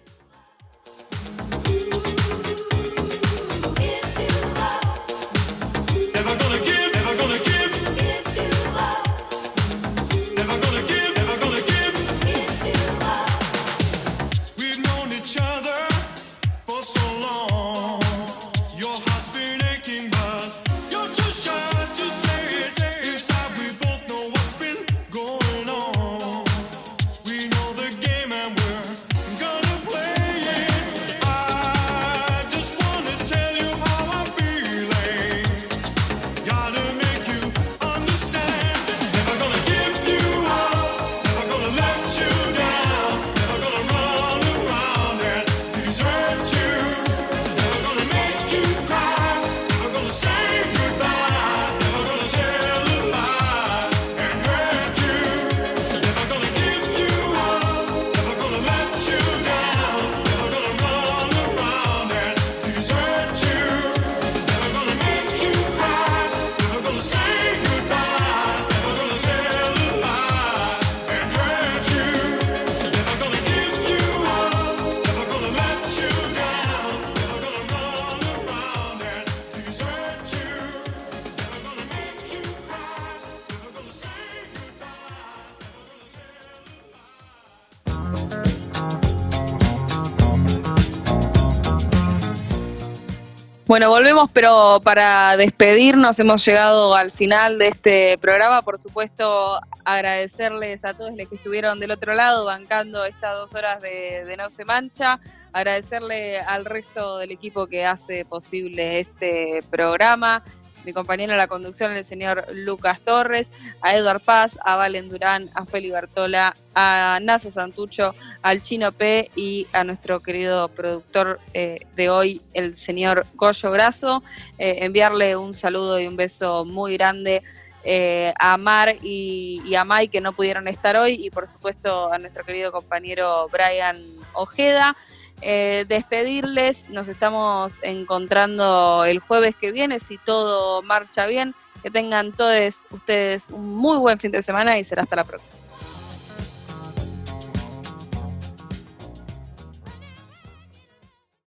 Bueno, 93.73 93.89
volvemos, 93.89 94.29
pero 94.31 94.79
para 94.83 95.36
despedirnos 95.36 96.19
hemos 96.19 96.45
llegado 96.45 96.93
al 96.93 97.12
final 97.12 97.57
de 97.57 97.69
este 97.69 98.19
programa. 98.19 98.62
Por 98.62 98.77
supuesto, 98.77 99.59
agradecerles 99.83 100.86
a 100.86 100.93
todos 100.93 101.09
los 101.17 101.27
que 101.27 101.38
estuvieron 101.38 101.79
del 101.79 101.89
otro 101.89 102.13
lado 102.13 102.45
bancando 102.45 103.03
estas 103.03 103.36
dos 103.36 103.55
horas 103.55 103.81
de, 103.81 104.31
No 104.38 104.51
Se 104.51 104.63
Mancha. 104.63 105.19
Agradecerle 105.53 106.39
al 106.41 106.65
resto 106.65 107.17
del 107.17 107.31
equipo 107.31 107.65
que 107.65 107.83
hace 107.83 108.25
posible 108.25 108.99
este 108.99 109.63
programa 109.71 110.43
mi 110.86 110.93
compañero 110.93 111.34
en 111.34 111.38
la 111.38 111.48
conducción, 111.48 111.91
el 111.93 112.06
señor 112.06 112.46
Lucas 112.54 113.02
Torres, 113.02 113.52
a 113.82 113.96
Eduard 113.96 114.22
Paz, 114.22 114.58
a 114.63 114.76
Valen 114.76 115.10
Durán, 115.10 115.50
a 115.54 115.65
Feli 115.65 115.91
Bertola, 115.91 116.56
a 116.76 117.19
Nasa 117.22 117.52
Santucho, 117.52 118.15
al 118.41 118.62
Chino 118.62 118.91
P 118.91 119.32
y 119.36 119.67
a 119.74 119.84
nuestro 119.84 120.22
querido 120.22 120.69
productor 120.69 121.39
eh, 121.54 121.86
de 121.96 122.10
hoy, 122.10 122.41
el 122.54 122.74
señor 122.74 123.26
Goyo 123.36 123.72
Graso. 123.72 124.24
Eh, 124.58 124.80
enviarle 124.82 125.36
un 125.36 125.54
saludo 125.54 126.00
y 126.00 126.08
un 126.08 126.15
beso 126.15 126.65
muy 126.65 126.98
grande. 126.98 127.43
Eh, 127.86 128.34
a 128.39 128.56
Mar 128.56 128.96
y, 129.02 129.62
y, 129.65 129.76
a 129.76 129.84
Mai 129.84 130.08
que 130.08 130.22
no 130.22 130.32
pudieron 130.32 130.69
estar 130.69 130.96
hoy 130.96 131.19
y 131.22 131.30
por 131.30 131.48
supuesto 131.48 132.13
a 132.13 132.17
nuestro 132.17 132.46
querido 132.46 132.72
compañero 132.72 133.50
Brian 133.52 134.02
Ojeda. 134.32 134.96
Eh, 135.45 135.86
despedirles. 135.88 136.89
Nos 136.89 137.10
estamos 137.10 137.79
encontrando 137.84 139.03
el 139.06 139.19
jueves 139.19 139.56
que 139.56 139.71
viene, 139.71 139.99
si 139.99 140.17
todo 140.17 140.82
marcha 140.82 141.25
bien. 141.25 141.53
Que 141.82 141.91
tengan 141.91 142.32
todos 142.32 142.86
ustedes 142.91 143.49
un 143.49 143.75
muy 143.75 143.97
buen 143.97 144.17
fin 144.17 144.32
de 144.32 144.41
semana 144.41 144.79
y 144.79 144.86
será 144.86 145.03
hasta 145.03 145.17
la 145.17 145.25
próxima. 145.25 145.60